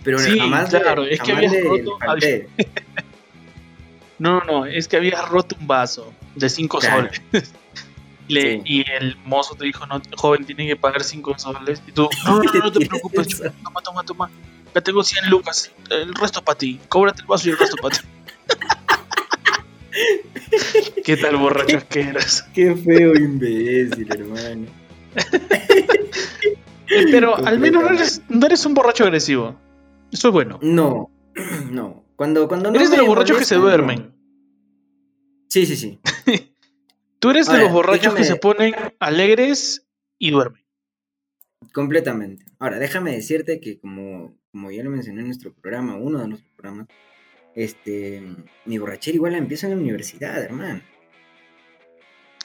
Pero 0.02 0.18
jamás. 0.18 0.70
Claro, 0.70 1.04
es 1.04 1.20
que 1.20 1.32
había 1.32 1.50
roto. 1.62 1.98
No, 4.18 4.42
no, 4.44 4.66
es 4.66 4.86
que 4.86 4.98
había 4.98 5.22
roto 5.22 5.56
un 5.58 5.66
vaso 5.66 6.12
de 6.34 6.50
5 6.50 6.82
soles. 6.82 7.22
Y 8.30 8.84
el 8.90 9.16
mozo 9.24 9.54
te 9.54 9.64
dijo, 9.64 9.86
no, 9.86 10.00
joven, 10.16 10.44
tiene 10.44 10.66
que 10.66 10.76
pagar 10.76 11.02
5 11.02 11.38
soles. 11.38 11.82
Y 11.86 11.92
tú, 11.92 12.08
no, 12.24 12.42
no, 12.42 12.52
no, 12.52 12.72
te 12.72 12.86
preocupes, 12.86 13.42
toma, 13.62 13.80
toma, 13.82 14.02
toma. 14.04 14.30
Ya 14.74 14.80
tengo 14.80 15.02
100 15.02 15.30
lucas, 15.30 15.72
el 15.90 16.14
resto 16.14 16.42
para 16.42 16.58
ti. 16.58 16.80
Cóbrate 16.88 17.22
el 17.22 17.26
vaso 17.26 17.48
y 17.48 17.52
el 17.52 17.58
resto 17.58 17.76
para 17.76 17.98
ti. 17.98 18.06
¿Qué 21.04 21.16
tal 21.16 21.36
borracho 21.36 21.80
que 21.88 22.00
eras? 22.00 22.42
Qué 22.54 22.74
feo 22.76 23.14
imbécil, 23.14 24.06
hermano. 24.10 24.66
Eh, 26.90 27.06
pero 27.10 27.36
al 27.36 27.58
menos 27.58 27.84
no 27.84 27.90
eres, 27.90 28.22
no 28.28 28.46
eres 28.46 28.66
un 28.66 28.74
borracho 28.74 29.04
agresivo. 29.04 29.56
Eso 30.12 30.28
es 30.28 30.34
bueno. 30.34 30.58
No, 30.62 31.10
no. 31.70 32.04
Cuando, 32.16 32.48
cuando 32.48 32.70
no 32.70 32.76
eres 32.76 32.90
de 32.90 32.98
los 32.98 33.06
borrachos 33.06 33.38
que 33.38 33.44
se 33.44 33.54
duermen. 33.54 34.12
Sí, 35.48 35.66
sí, 35.66 35.76
sí. 35.76 35.98
Tú 37.20 37.30
eres 37.30 37.46
de 37.48 37.58
los 37.58 37.70
borrachos 37.70 38.14
que 38.14 38.24
se 38.24 38.36
ponen 38.36 38.74
alegres 38.98 39.86
y 40.18 40.30
duermen. 40.30 40.64
Completamente. 41.74 42.46
Ahora, 42.58 42.78
déjame 42.78 43.12
decirte 43.12 43.60
que 43.60 43.78
como, 43.78 44.34
como 44.50 44.70
ya 44.70 44.82
lo 44.82 44.90
mencioné 44.90 45.20
en 45.20 45.26
nuestro 45.26 45.52
programa, 45.52 45.96
uno 45.96 46.20
de 46.20 46.28
nuestros 46.28 46.50
programas, 46.56 46.88
este, 47.54 48.22
mi 48.64 48.78
borrachera 48.78 49.16
igual 49.16 49.32
la 49.32 49.38
empiezo 49.38 49.66
en 49.66 49.72
la 49.72 49.78
universidad, 49.78 50.42
hermano. 50.42 50.80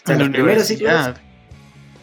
O 0.03 0.07
sea, 0.07 0.15
en 0.15 0.19
los 0.19 0.29
primeros 0.29 0.67
ciclos, 0.67 1.15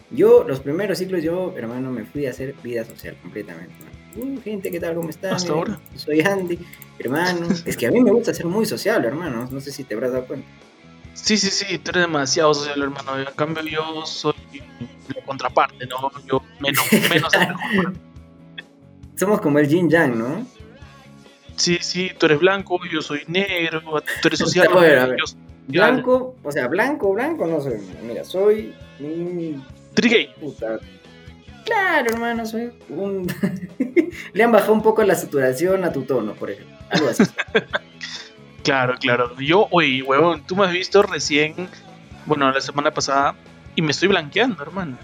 yo, 0.09 0.43
los 0.43 0.59
primeros 0.59 0.97
ciclos, 0.97 1.23
yo, 1.23 1.53
hermano, 1.55 1.91
me 1.91 2.05
fui 2.05 2.25
a 2.25 2.31
hacer 2.31 2.55
vida 2.63 2.83
social 2.83 3.15
completamente. 3.21 3.73
Uh, 4.15 4.41
gente, 4.41 4.71
¿qué 4.71 4.79
tal? 4.79 4.95
¿Cómo 4.95 5.09
están? 5.09 5.35
Hasta 5.35 5.53
ahora. 5.53 5.79
Soy 5.95 6.21
Andy, 6.21 6.57
hermano. 6.97 7.47
es 7.65 7.77
que 7.77 7.85
a 7.85 7.91
mí 7.91 8.01
me 8.01 8.11
gusta 8.11 8.33
ser 8.33 8.47
muy 8.47 8.65
sociable, 8.65 9.07
hermano. 9.07 9.47
No 9.51 9.61
sé 9.61 9.71
si 9.71 9.83
te 9.83 9.93
habrás 9.93 10.11
dado 10.11 10.25
cuenta. 10.25 10.47
Sí, 11.13 11.37
sí, 11.37 11.49
sí, 11.49 11.77
tú 11.77 11.91
eres 11.91 12.03
demasiado 12.03 12.53
social, 12.53 12.81
hermano. 12.81 13.19
En 13.19 13.25
cambio, 13.35 13.63
yo 13.63 14.05
soy 14.05 14.33
la 15.15 15.21
contraparte, 15.25 15.85
¿no? 15.85 16.11
Yo 16.25 16.41
menos, 16.59 16.83
menos. 17.09 17.31
Somos 19.15 19.41
como 19.41 19.59
el 19.59 19.67
Yin 19.67 19.89
Yang, 19.89 20.17
¿no? 20.17 20.47
sí, 21.55 21.77
sí, 21.81 22.11
tú 22.17 22.25
eres 22.25 22.39
blanco, 22.39 22.79
yo 22.91 23.01
soy 23.01 23.21
negro, 23.27 23.81
tú 24.21 24.27
eres 24.27 24.39
social. 24.39 24.67
A 24.71 24.79
ver, 24.79 24.99
a 24.99 25.05
ver. 25.05 25.17
yo 25.19 25.27
soy 25.27 25.39
Blanco, 25.67 26.35
o 26.43 26.51
sea, 26.51 26.67
blanco, 26.67 27.13
blanco, 27.13 27.47
no 27.47 27.61
soy. 27.61 27.79
Mira, 28.05 28.23
soy 28.25 28.73
un 28.99 29.63
Trigay. 29.93 30.33
puta. 30.35 30.79
Claro, 31.63 32.09
hermano, 32.11 32.45
soy 32.45 32.71
un. 32.89 33.27
Le 34.33 34.43
han 34.43 34.51
bajado 34.51 34.73
un 34.73 34.81
poco 34.81 35.03
la 35.03 35.15
saturación 35.15 35.85
a 35.85 35.93
tu 35.93 36.03
tono, 36.03 36.33
por 36.33 36.51
ejemplo. 36.51 36.75
Algo 36.89 37.09
así. 37.09 37.23
Claro, 38.63 38.95
claro. 38.99 39.37
Yo, 39.39 39.67
oye, 39.71 40.01
huevón, 40.01 40.43
tú 40.47 40.55
me 40.55 40.65
has 40.65 40.71
visto 40.71 41.03
recién, 41.03 41.67
bueno, 42.25 42.49
la 42.51 42.61
semana 42.61 42.91
pasada, 42.91 43.35
y 43.75 43.81
me 43.81 43.91
estoy 43.91 44.07
blanqueando, 44.07 44.63
hermano. 44.63 44.97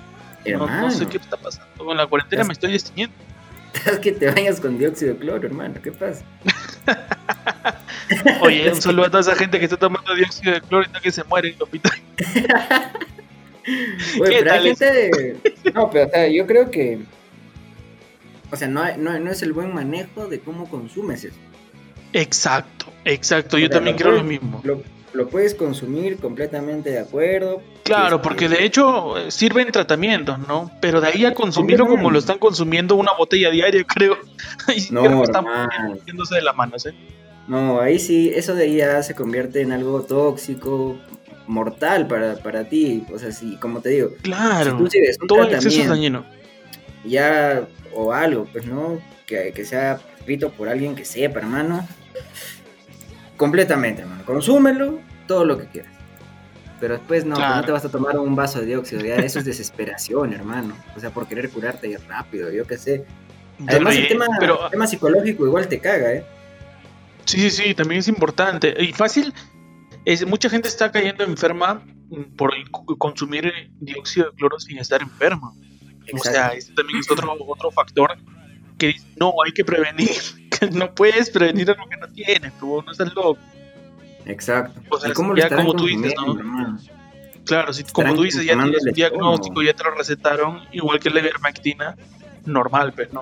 No, 0.46 0.66
hermano, 0.66 0.82
no 0.84 0.92
sé 0.92 1.06
qué 1.08 1.18
está 1.18 1.36
pasando. 1.38 1.68
Con 1.78 1.98
la 1.98 2.08
cuarentena 2.08 2.44
me 2.46 2.54
estoy 2.54 2.72
destiñendo. 2.72 3.16
es 3.86 4.00
que 4.00 4.14
te 4.14 4.32
bañas 4.32 4.62
con 4.62 4.78
dióxido 4.78 5.14
de 5.14 5.20
cloro, 5.20 5.46
hermano. 5.46 5.76
¿Qué 5.84 5.92
pasa? 5.92 6.24
Oye, 8.42 8.72
un 8.72 8.82
saludo 8.82 9.06
a 9.06 9.10
toda 9.10 9.22
esa 9.22 9.36
gente 9.36 9.60
que 9.60 9.66
está 9.66 9.78
tomando 9.78 10.16
dióxido 10.16 10.54
de 10.54 10.62
cloro 10.62 10.84
y 10.84 10.88
está 10.88 11.02
que 11.02 11.12
se 11.12 11.24
muere 11.26 11.50
en 11.50 11.56
el 11.56 11.62
hospital. 11.62 12.00
Oye, 14.22 14.30
¿Qué 14.30 14.44
pero 14.44 14.54
hay. 14.54 14.74
No, 15.74 15.90
pero 15.90 16.08
o 16.08 16.10
sea, 16.10 16.28
yo 16.30 16.48
creo 16.48 16.72
que. 16.72 17.00
O 18.52 18.56
sea, 18.56 18.68
no, 18.68 18.98
no, 18.98 19.20
no 19.20 19.30
es 19.30 19.44
el 19.44 19.54
buen 19.54 19.74
manejo 19.74 20.28
de 20.28 20.40
cómo 20.40 20.70
consumes 20.70 21.24
eso. 21.26 21.38
Exacto, 22.14 22.86
exacto. 23.06 23.58
Yo 23.58 23.70
también 23.70 23.96
creo 23.98 24.12
lo 24.14 24.24
mismo. 24.24 24.62
Lo, 24.64 24.82
lo 25.14 25.28
puedes 25.30 25.56
consumir 25.56 26.18
completamente 26.18 26.90
de 26.92 27.00
acuerdo. 27.00 27.62
Claro, 27.84 28.18
Este, 28.18 28.28
porque 28.28 28.50
de 28.50 28.64
hecho 28.64 29.18
eh, 29.18 29.32
sirven 29.32 29.72
tratamientos, 29.72 30.38
¿no? 30.48 30.72
Pero 30.82 31.02
de 31.02 31.08
ahí 31.08 31.26
a 31.26 31.34
consumirlo 31.34 31.88
como 31.88 32.12
lo 32.12 32.20
están 32.20 32.38
consumiendo 32.40 32.96
una 32.96 33.12
botella 33.18 33.50
diaria, 33.50 33.84
creo. 33.88 34.18
No, 34.92 35.02
creo 35.04 35.18
que 35.18 35.24
están 35.24 35.46
de 35.46 36.42
las 36.42 36.56
manos, 36.56 36.86
¿eh? 36.86 36.94
No, 37.48 37.82
ahí 37.82 37.98
sí, 37.98 38.32
eso 38.36 38.54
de 38.54 38.64
ahí 38.66 38.78
ya 38.78 39.02
se 39.02 39.16
convierte 39.16 39.62
en 39.62 39.72
algo 39.72 40.04
tóxico, 40.04 40.98
mortal 41.48 42.06
para, 42.08 42.36
para 42.36 42.70
ti. 42.70 43.04
O 43.12 43.18
sea, 43.18 43.32
sí, 43.32 43.58
como 43.60 43.82
te 43.82 43.90
digo, 43.90 44.10
si 44.10 44.22
Claro. 44.22 44.78
tú 44.78 44.88
sigues 44.88 45.18
un 45.20 45.28
Todo 45.28 45.44
exceso 45.46 45.82
es 45.82 45.90
dañino. 45.90 46.24
ya 47.04 47.68
o 47.96 48.14
algo, 48.14 48.46
pues 48.52 48.66
no, 48.66 49.00
que, 49.26 49.52
que 49.56 49.66
sea 49.66 50.00
escrito 50.20 50.52
por 50.52 50.70
alguien 50.70 50.96
que 50.96 51.06
sepa, 51.06 51.40
hermano. 51.40 51.88
Completamente, 53.38 54.02
hermano. 54.02 54.24
Consúmelo, 54.26 55.00
todo 55.28 55.46
lo 55.46 55.58
que 55.58 55.68
quieras. 55.68 55.94
Pero 56.80 56.96
después 56.98 57.26
no, 57.26 57.36
pues 57.36 57.46
Claro. 57.46 57.62
no 57.62 57.66
te 57.66 57.72
vas 57.72 57.86
a 57.86 57.90
tomar 57.90 58.18
un 58.20 58.36
vaso 58.36 58.60
de 58.60 58.68
dióxido, 58.68 59.02
ya 59.02 59.16
eso 59.16 59.40
es 59.40 59.46
desesperación, 59.46 60.34
hermano. 60.34 60.76
O 60.96 61.00
sea, 61.00 61.10
por 61.12 61.28
querer 61.28 61.50
curarte 61.50 61.98
rápido, 62.08 62.52
yo 62.52 62.66
qué 62.66 62.78
sé. 62.78 63.06
Además, 63.68 63.96
el 63.98 64.08
tema, 64.08 64.26
pero 64.40 64.66
el 64.66 64.72
tema 64.72 64.88
psicológico 64.88 65.46
igual 65.46 65.68
te 65.68 65.80
caga, 65.80 66.14
¿eh? 66.14 66.26
Sí, 67.26 67.50
sí, 67.50 67.64
sí, 67.64 67.74
también 67.76 68.00
es 68.00 68.08
importante. 68.08 68.74
Y 68.80 68.94
fácil, 68.94 69.34
es, 70.06 70.26
mucha 70.26 70.50
gente 70.50 70.68
está 70.68 70.92
cayendo 70.92 71.24
enferma 71.24 71.84
por 72.38 72.54
consumir 72.98 73.54
dióxido 73.80 74.32
de 74.32 74.36
cloro 74.36 74.60
sin 74.60 74.80
estar 74.80 75.02
enferma. 75.02 75.54
O 76.14 76.18
sea, 76.18 76.50
ese 76.50 76.74
también 76.74 77.00
es 77.00 77.12
otro, 77.12 77.36
otro 77.48 77.70
factor 77.72 78.18
que 78.78 78.96
no, 79.18 79.34
hay 79.46 79.52
que 79.52 79.64
prevenir. 79.64 80.10
No 80.72 80.94
puedes 80.94 81.30
prevenir 81.30 81.70
algo 81.70 81.88
que 81.90 81.98
no 81.98 82.08
tienes, 82.08 82.54
tú 82.60 82.82
no 82.82 82.92
estás 82.92 83.14
loco. 83.14 83.40
Exacto. 84.26 84.80
O 84.90 85.00
sea, 85.00 85.10
¿Y 85.10 85.14
cómo 85.14 85.34
lo 85.34 85.40
ya 85.40 85.50
como 85.50 85.74
tú 85.74 85.86
dices, 85.86 86.14
¿no? 86.18 86.78
Claro, 87.46 87.74
si 87.74 87.84
como 87.84 88.14
tú 88.14 88.24
dices, 88.24 88.46
ya 88.46 88.54
tienes 88.54 88.82
un 88.82 88.90
el 88.90 88.94
diagnóstico, 88.94 89.64
ya 89.64 89.74
te 89.74 89.84
lo 89.84 89.92
recetaron, 89.92 90.62
igual 90.72 91.00
que 91.00 91.10
la 91.10 91.20
ivermectina, 91.20 91.96
normal, 92.46 92.94
pues, 92.94 93.12
¿no? 93.12 93.22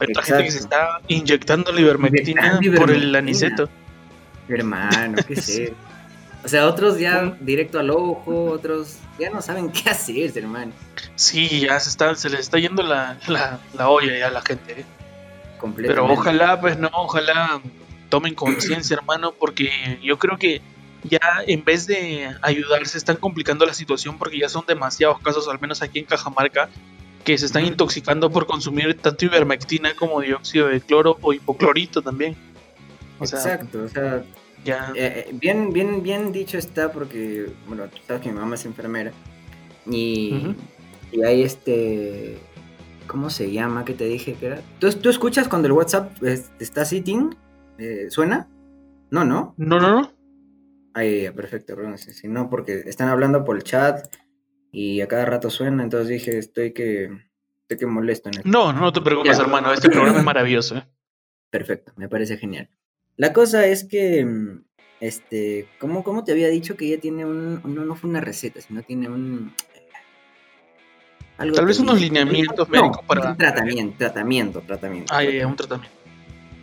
Hay 0.00 0.08
otra 0.10 0.22
gente 0.22 0.44
que 0.44 0.50
se 0.50 0.58
está 0.58 1.00
inyectando 1.08 1.72
la 1.72 1.80
ivermectina 1.80 2.60
por 2.76 2.90
el 2.90 3.14
aniceto. 3.14 3.68
Hermano, 4.48 5.18
qué 5.26 5.36
sé. 5.36 5.74
O 6.44 6.48
sea, 6.48 6.66
otros 6.66 6.98
ya 6.98 7.34
directo 7.40 7.78
al 7.78 7.88
ojo, 7.88 8.50
otros 8.50 8.98
ya 9.18 9.30
no 9.30 9.40
saben 9.40 9.72
qué 9.72 9.88
hacer, 9.88 10.36
hermano. 10.36 10.72
Sí, 11.14 11.60
ya 11.60 11.80
se, 11.80 11.88
está, 11.88 12.14
se 12.16 12.28
les 12.28 12.40
está 12.40 12.58
yendo 12.58 12.82
la, 12.82 13.16
la, 13.28 13.60
la 13.72 13.88
olla 13.88 14.18
ya 14.18 14.26
a 14.26 14.30
la 14.30 14.42
gente. 14.42 14.80
¿eh? 14.80 14.84
Pero 15.76 16.06
ojalá, 16.12 16.60
pues 16.60 16.78
no, 16.78 16.90
ojalá 16.92 17.60
tomen 18.08 18.34
conciencia, 18.34 18.96
hermano, 19.00 19.32
porque 19.32 19.98
yo 20.02 20.18
creo 20.18 20.38
que 20.38 20.60
ya 21.04 21.20
en 21.46 21.64
vez 21.64 21.86
de 21.86 22.34
ayudarse 22.42 22.96
están 22.96 23.16
complicando 23.16 23.66
la 23.66 23.74
situación 23.74 24.18
porque 24.18 24.38
ya 24.38 24.48
son 24.48 24.64
demasiados 24.66 25.20
casos, 25.20 25.48
al 25.48 25.60
menos 25.60 25.82
aquí 25.82 25.98
en 25.98 26.06
Cajamarca, 26.06 26.70
que 27.24 27.36
se 27.38 27.46
están 27.46 27.64
intoxicando 27.64 28.30
por 28.30 28.46
consumir 28.46 28.96
tanto 28.98 29.24
ivermectina 29.24 29.94
como 29.94 30.20
dióxido 30.20 30.68
de 30.68 30.80
cloro 30.80 31.18
o 31.22 31.32
hipoclorito 31.32 32.02
también. 32.02 32.36
O 33.18 33.26
sea, 33.26 33.38
Exacto, 33.38 33.82
o 33.82 33.88
sea, 33.88 34.24
ya. 34.64 34.92
eh, 34.94 35.26
eh, 35.28 35.30
bien, 35.32 35.72
bien, 35.72 36.02
bien 36.02 36.32
dicho 36.32 36.58
está 36.58 36.92
porque, 36.92 37.50
bueno, 37.66 37.84
tú 37.88 37.98
sabes 38.06 38.22
que 38.22 38.30
mi 38.30 38.38
mamá 38.38 38.56
es 38.56 38.64
enfermera 38.64 39.12
y, 39.90 40.54
y 41.12 41.22
hay 41.22 41.42
este, 41.42 42.38
¿cómo 43.06 43.30
se 43.30 43.50
llama? 43.52 43.84
que 43.84 43.94
te 43.94 44.04
dije 44.04 44.34
que 44.34 44.46
era? 44.46 44.62
¿Tú, 44.78 44.90
tú 44.92 45.08
escuchas 45.10 45.48
cuando 45.48 45.66
el 45.66 45.72
WhatsApp 45.72 46.22
es- 46.22 46.50
está 46.58 46.84
sitting? 46.84 47.34
Eh, 47.78 48.06
¿Suena? 48.10 48.48
No, 49.10 49.24
no. 49.24 49.54
No, 49.56 49.80
no, 49.80 50.00
no. 50.00 50.12
Ahí, 50.94 51.28
perfecto, 51.30 51.74
perdón, 51.74 51.98
si 51.98 52.12
si 52.12 52.28
no, 52.28 52.48
porque 52.48 52.82
están 52.86 53.08
hablando 53.08 53.44
por 53.44 53.56
el 53.56 53.64
chat 53.64 54.06
y 54.70 55.00
a 55.00 55.08
cada 55.08 55.24
rato 55.24 55.50
suena, 55.50 55.82
entonces 55.82 56.08
dije, 56.08 56.38
estoy 56.38 56.72
que, 56.72 57.10
estoy 57.62 57.76
que 57.78 57.86
molesto 57.86 58.28
en 58.28 58.36
esto. 58.38 58.48
No, 58.48 58.72
no 58.72 58.92
te 58.92 59.00
preocupes, 59.00 59.36
Ya. 59.36 59.42
hermano. 59.42 59.72
Este 59.72 59.88
programa 59.90 60.18
es 60.18 60.24
maravilloso. 60.24 60.76
¿eh? 60.76 60.86
Perfecto, 61.50 61.92
me 61.96 62.08
parece 62.08 62.36
genial. 62.36 62.68
La 63.16 63.32
cosa 63.32 63.66
es 63.66 63.84
que, 63.84 64.26
este, 65.00 65.68
¿cómo, 65.80 66.02
cómo 66.04 66.22
te 66.24 66.32
había 66.32 66.48
dicho 66.48 66.76
que 66.76 66.86
ella 66.86 67.00
tiene 67.00 67.24
un, 67.24 67.60
no, 67.64 67.84
no 67.84 67.94
fue 67.96 68.08
una 68.10 68.20
receta, 68.20 68.60
sino 68.60 68.82
tiene 68.82 69.08
un... 69.08 69.52
algo 71.38 71.56
Tal 71.56 71.66
vez 71.66 71.78
unos 71.78 72.00
lineamientos 72.00 72.68
No, 72.68 72.72
médicos 72.82 73.04
para- 73.06 73.30
Un 73.30 73.36
tratamiento, 73.36 73.96
tratamiento, 73.98 74.60
tratamiento. 74.62 75.14
Ah, 75.14 75.22
ya, 75.24 75.30
ya, 75.30 75.46
un 75.46 75.56
tratamiento. 75.56 75.94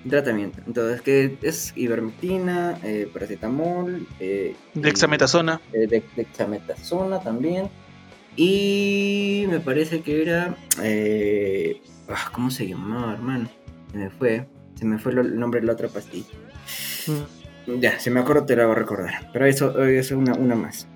Tratamiento. 0.10 0.62
Entonces, 0.66 1.02
que 1.02 1.38
es 1.44 1.74
ivermectina, 1.76 2.80
eh, 2.84 3.08
paracetamol, 3.14 4.08
eh, 4.20 4.56
Dexametasona. 4.74 5.62
eh, 5.74 5.86
de, 5.88 6.04
dexametasona 6.16 7.20
también. 7.20 7.70
Y 8.36 9.46
me 9.50 9.60
parece 9.60 10.02
que 10.02 10.22
era. 10.22 10.56
eh, 10.82 11.82
ah, 12.10 12.30
¿Cómo 12.32 12.50
se 12.50 12.68
llamaba, 12.68 13.14
hermano? 13.14 13.50
Se 13.92 13.98
me 13.98 14.10
fue. 14.10 14.48
Se 14.76 14.86
me 14.86 14.98
fue 14.98 15.12
el 15.12 15.38
nombre 15.38 15.60
de 15.60 15.68
la 15.68 15.74
otra 15.74 15.88
pastilla. 15.90 16.30
Mm. 17.08 17.80
Ya, 17.80 18.00
si 18.00 18.10
me 18.10 18.22
acuerdo 18.22 18.46
te 18.46 18.56
la 18.56 18.66
voy 18.66 18.72
a 18.76 18.80
recordar. 18.80 19.30
Pero 19.34 19.46
eso, 19.46 19.70
eso 19.84 20.00
es 20.00 20.12
una, 20.20 20.34
una 20.34 20.56
más. 20.56 20.88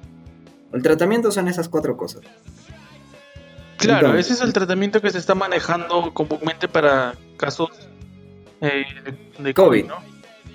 El 0.74 0.82
tratamiento 0.82 1.30
son 1.32 1.48
esas 1.48 1.70
cuatro 1.70 1.96
cosas. 1.96 2.22
Claro, 3.78 4.08
Entonces- 4.08 4.26
ese 4.32 4.34
es 4.36 4.42
el 4.48 4.54
tratamiento 4.54 5.02
que 5.02 5.10
se 5.10 5.18
está 5.18 5.36
manejando 5.36 6.14
comúnmente 6.14 6.68
para 6.68 7.14
casos 7.38 7.70
eh, 8.62 8.86
de, 9.40 9.54
COVID, 9.54 9.54
COVID. 9.54 9.86
¿no? 9.86 9.96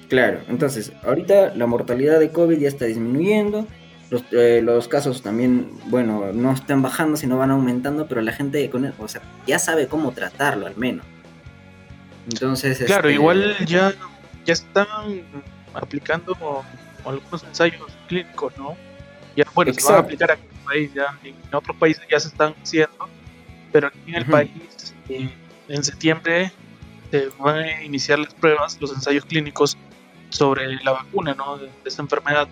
Claro, 0.09 0.40
entonces, 0.48 0.92
ahorita 1.04 1.54
la 1.54 1.66
mortalidad 1.66 2.18
de 2.18 2.30
COVID 2.30 2.59
ya 2.59 2.68
está 2.68 2.87
disminuyendo. 2.87 3.66
Los, 4.11 4.24
eh, 4.33 4.61
los 4.64 4.88
casos 4.88 5.22
también, 5.22 5.70
bueno, 5.87 6.33
no 6.33 6.52
están 6.52 6.83
bajando, 6.83 7.16
sino 7.16 7.38
van 7.38 7.52
aumentando, 7.52 8.09
pero 8.09 8.20
la 8.20 8.33
gente 8.33 8.68
con, 8.68 8.92
o 8.98 9.09
sea, 9.09 9.20
ya 9.46 9.61
sabe 9.61 9.87
cómo 9.87 10.11
tratarlo 10.11 10.66
al 10.66 10.76
menos. 10.76 11.06
Entonces, 12.28 12.78
Claro, 12.78 13.09
este, 13.09 13.14
igual 13.20 13.56
ya, 13.66 13.92
ya 14.44 14.52
están 14.52 14.87
aplicando 15.74 16.64
algunos 17.04 17.44
ensayos 17.44 17.87
clínicos, 18.09 18.56
¿no? 18.59 18.76
Ya, 19.37 19.44
bueno, 19.54 19.72
se 19.72 19.85
van 19.85 19.94
a 19.94 19.98
aplicar 19.98 20.33
aquí 20.33 20.42
país, 20.70 20.94
ya 20.94 21.18
en 21.24 21.35
otros 21.52 21.76
países 21.76 22.02
ya 22.11 22.18
se 22.20 22.28
están 22.28 22.54
haciendo, 22.62 23.09
pero 23.72 23.88
aquí 23.88 23.98
en 24.06 24.14
el 24.14 24.22
Ujú. 24.22 24.33
país, 24.33 24.94
eh, 25.09 25.30
en 25.68 25.85
septiembre, 25.85 26.52
se 27.11 27.28
van 27.38 27.56
a 27.56 27.83
iniciar 27.83 28.18
las 28.18 28.35
pruebas, 28.35 28.78
los 28.80 28.92
ensayos 28.92 29.24
clínicos 29.24 29.76
sobre 30.30 30.76
la 30.85 30.92
vacuna, 30.92 31.35
¿no? 31.35 31.59
De, 31.59 31.66
de 31.66 31.88
esta 31.90 32.02
enfermedad. 32.02 32.48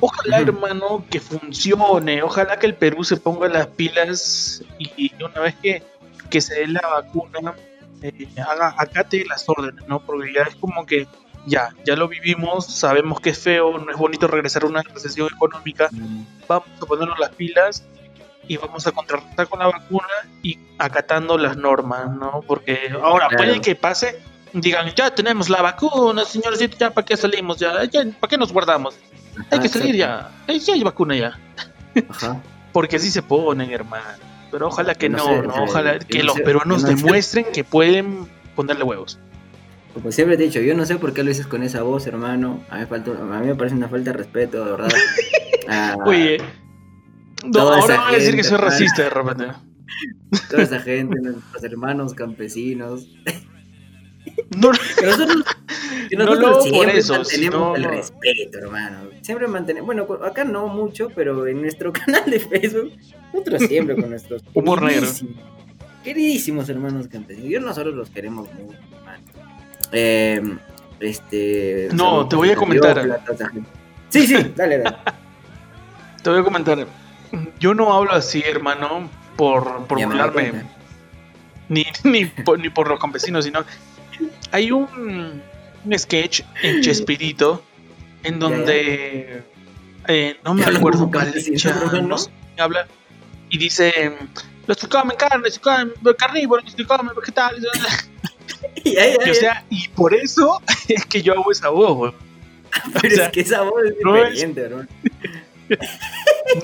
Ojalá, 0.00 0.40
Ujú. 0.40 0.48
hermano, 0.48 1.04
que 1.10 1.20
funcione. 1.20 2.22
Ojalá 2.22 2.58
que 2.58 2.66
el 2.66 2.74
Perú 2.74 3.04
se 3.04 3.16
ponga 3.16 3.48
las 3.48 3.66
pilas 3.66 4.62
y, 4.78 4.90
y 4.96 5.12
una 5.22 5.40
vez 5.40 5.54
que 5.62 5.82
que 6.30 6.40
se 6.40 6.54
dé 6.60 6.66
la 6.68 6.82
vacuna 6.86 7.54
eh, 8.02 8.28
haga, 8.46 8.74
acate 8.76 9.24
las 9.24 9.48
órdenes, 9.48 9.86
¿no? 9.88 10.00
Porque 10.00 10.32
ya 10.32 10.42
es 10.42 10.56
como 10.56 10.84
que 10.86 11.06
ya, 11.48 11.74
ya 11.84 11.96
lo 11.96 12.08
vivimos, 12.08 12.66
sabemos 12.66 13.20
que 13.20 13.30
es 13.30 13.38
feo, 13.38 13.78
no 13.78 13.90
es 13.90 13.96
bonito 13.96 14.26
regresar 14.26 14.64
a 14.64 14.66
una 14.66 14.82
recesión 14.82 15.28
económica, 15.34 15.88
vamos 16.46 16.68
a 16.80 16.86
ponernos 16.86 17.18
las 17.18 17.30
pilas 17.30 17.84
y 18.46 18.56
vamos 18.56 18.86
a 18.86 18.92
contrarrestar 18.92 19.48
con 19.48 19.58
la 19.58 19.66
vacuna 19.66 20.06
y 20.42 20.58
acatando 20.78 21.36
las 21.38 21.56
normas, 21.56 22.10
¿no? 22.10 22.42
Porque 22.46 22.90
ahora 23.02 23.28
Claro. 23.28 23.44
puede 23.44 23.60
que 23.60 23.74
pase, 23.74 24.20
digan, 24.52 24.92
ya 24.94 25.10
tenemos 25.14 25.48
la 25.50 25.60
vacuna, 25.62 26.24
señorcito, 26.24 26.76
ya 26.78 26.90
para 26.90 27.04
qué 27.04 27.16
salimos, 27.16 27.58
ya, 27.58 27.84
ya 27.84 28.02
para 28.18 28.30
qué 28.30 28.38
nos 28.38 28.52
guardamos, 28.52 28.94
hay 29.50 29.58
que 29.60 29.68
salir 29.68 29.94
ya, 29.96 30.30
Eh, 30.46 30.58
ya 30.58 30.74
hay 30.74 30.82
vacuna 30.82 31.14
ya, 31.16 31.38
Ajá. 32.08 32.40
porque 32.72 32.96
así 32.96 33.10
se 33.10 33.22
ponen, 33.22 33.70
hermano. 33.70 34.04
Pero 34.50 34.68
ojalá 34.68 34.94
que 34.94 35.10
No 35.10 35.42
no, 35.42 35.52
sé, 35.52 35.60
ojalá 35.60 35.98
que 35.98 36.22
los 36.22 36.40
peruanos 36.40 36.82
demuestren 36.82 37.44
que 37.52 37.64
pueden 37.64 38.26
ponerle 38.56 38.82
huevos. 38.82 39.18
Como 39.98 40.12
siempre 40.12 40.36
te 40.36 40.44
he 40.44 40.46
dicho, 40.46 40.60
yo 40.60 40.74
no 40.74 40.86
sé 40.86 40.96
por 40.96 41.12
qué 41.12 41.22
lo 41.22 41.28
dices 41.28 41.46
con 41.46 41.62
esa 41.62 41.82
voz, 41.82 42.06
hermano. 42.06 42.64
A 42.70 42.78
mí, 42.78 42.86
falta, 42.86 43.10
a 43.12 43.40
mí 43.40 43.46
me 43.46 43.54
parece 43.54 43.74
una 43.76 43.88
falta 43.88 44.12
de 44.12 44.16
respeto, 44.18 44.64
de 44.64 44.70
verdad. 44.72 44.88
Ah, 45.70 45.98
Oye, 46.06 46.38
no, 47.44 47.60
ahora 47.60 48.04
voy 48.06 48.14
a 48.14 48.18
decir 48.18 48.34
que 48.36 48.42
soy 48.42 48.54
hermano. 48.54 48.70
racista 48.70 49.02
de 49.02 49.10
repente. 49.10 49.46
toda 50.50 50.62
esa 50.62 50.80
gente, 50.80 51.20
nuestros 51.20 51.62
hermanos 51.62 52.14
campesinos. 52.14 53.06
No, 54.56 54.70
Que 54.98 55.06
nosotros, 55.06 55.44
que 56.08 56.16
No 56.16 56.24
hago 56.24 56.40
por 56.52 56.62
siempre 56.62 56.98
eso, 56.98 57.12
mantenemos 57.12 57.26
sino- 57.28 57.76
el 57.76 57.84
respeto, 57.84 58.58
hermano. 58.62 59.10
Siempre 59.20 59.46
mantenemos. 59.46 59.84
Bueno, 59.86 60.06
acá 60.24 60.44
no 60.44 60.68
mucho, 60.68 61.10
pero 61.14 61.46
en 61.46 61.60
nuestro 61.60 61.92
canal 62.04 62.24
de 62.30 62.40
Facebook, 62.40 62.92
nosotros 63.34 63.62
siempre 63.68 63.94
con 63.94 64.08
nuestros. 64.08 64.42
Humor 64.54 64.80
negro. 64.80 65.02
queridísimos- 65.06 65.44
Queridísimos 66.02 66.68
hermanos 66.70 67.08
campesinos. 67.08 67.50
Yo 67.50 67.60
nosotros 67.60 67.94
los 67.94 68.08
queremos 68.08 68.48
mucho, 68.54 68.78
hermano. 68.96 69.22
Eh, 69.92 70.42
este. 71.00 71.88
No, 71.92 72.28
te 72.28 72.36
voy 72.36 72.50
a 72.50 72.56
comentar. 72.56 73.22
Sí, 74.08 74.26
sí, 74.26 74.52
dale, 74.56 74.78
dale. 74.78 74.96
te 76.22 76.30
voy 76.30 76.40
a 76.40 76.42
comentar. 76.42 76.86
Yo 77.60 77.74
no 77.74 77.92
hablo 77.92 78.12
así, 78.12 78.42
hermano, 78.46 79.08
por, 79.36 79.86
por 79.86 80.02
burlarme, 80.02 80.64
ni, 81.68 81.86
ni, 82.04 82.24
por, 82.24 82.58
ni 82.58 82.70
por 82.70 82.88
los 82.88 82.98
campesinos, 82.98 83.44
sino. 83.44 83.64
Hay 84.50 84.72
un, 84.72 85.42
un 85.84 85.98
sketch 85.98 86.42
en 86.62 86.80
Chespirito 86.82 87.62
en 88.24 88.38
donde. 88.38 89.42
eh, 90.08 90.40
no 90.44 90.54
me 90.54 90.64
acuerdo 90.64 91.10
cuál 91.10 91.32
¿no? 92.08 92.16
habla. 92.58 92.86
Y 93.50 93.58
dice: 93.58 94.16
Los 94.66 94.78
que 94.78 94.88
comen 94.88 95.16
carne, 95.16 95.44
los 95.44 95.58
que 95.58 95.60
comen 95.60 95.92
carnívoros, 96.18 96.64
los 96.64 96.74
que 96.74 96.84
comen 96.86 97.14
vegetales. 97.14 97.62
Y 98.84 98.96
ahí, 98.96 99.16
Y, 99.18 99.22
ahí, 99.22 99.30
o 99.30 99.34
sea, 99.34 99.64
y 99.70 99.88
por 99.88 100.14
eso 100.14 100.60
es 100.88 101.04
que 101.06 101.22
yo 101.22 101.34
hago 101.34 101.50
esa 101.50 101.68
voz, 101.68 101.94
güey. 101.96 102.12
pero 103.00 103.14
o 103.14 103.16
sea, 103.16 103.26
es 103.26 103.32
que 103.32 103.40
esa 103.40 103.62
voz 103.62 103.82
es 103.84 103.94
no 104.02 104.16
es- 104.16 104.32
diferente. 104.34 104.68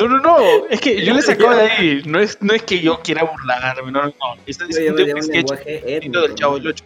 No, 0.00 0.08
no, 0.08 0.18
no, 0.18 0.66
es 0.70 0.80
que 0.80 1.04
yo 1.04 1.12
le 1.12 1.20
sacaba 1.20 1.56
de 1.56 1.70
ahí. 1.70 2.02
No 2.06 2.18
es, 2.18 2.40
no 2.40 2.54
es 2.54 2.62
que 2.62 2.80
yo 2.80 3.00
quiera 3.02 3.22
burlarme, 3.24 3.92
no, 3.92 4.02
no, 4.02 4.08
no. 4.08 4.12
Está 4.46 4.64
Yo 4.64 4.68
diciendo 4.68 5.02
sketch 5.22 5.28
lenguaje 5.34 5.72
distinto 5.72 5.88
étnico, 5.88 6.20
del 6.22 6.34
chavo 6.34 6.54
del 6.58 6.66
8. 6.68 6.84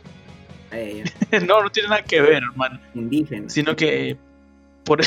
Ahí, 0.73 1.05
ya. 1.31 1.41
No, 1.41 1.63
no 1.63 1.71
tiene 1.71 1.89
nada 1.91 2.03
que 2.03 2.21
ver, 2.21 2.43
hermano. 2.43 2.81
Indígena. 2.95 3.49
Sino 3.49 3.77
que 3.77 4.17
por 4.85 5.01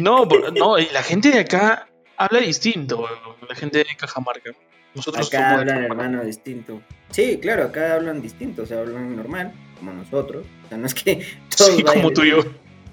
no, 0.00 0.26
no, 0.54 0.78
y 0.78 0.86
la 0.92 1.02
gente 1.02 1.30
de 1.30 1.40
acá 1.40 1.88
habla 2.16 2.40
distinto, 2.40 3.08
la 3.48 3.54
gente 3.54 3.78
de 3.78 3.86
Cajamarca. 3.96 4.50
Nosotros 4.94 5.28
Acá 5.28 5.54
hablan 5.54 5.84
hermano 5.84 6.24
distinto. 6.24 6.82
Sí, 7.10 7.38
claro, 7.40 7.64
acá 7.64 7.94
hablan 7.94 8.20
distinto, 8.20 8.62
o 8.62 8.66
sea, 8.66 8.80
hablan 8.80 9.16
normal, 9.16 9.52
como 9.78 9.92
nosotros. 9.92 10.44
O 10.64 10.68
sea, 10.68 10.78
no 10.78 10.86
es 10.86 10.94
que 10.94 11.24
todos 11.56 11.76
Sí, 11.76 11.82
como 11.82 12.12
tú 12.12 12.22
y 12.22 12.30
yo. 12.30 12.44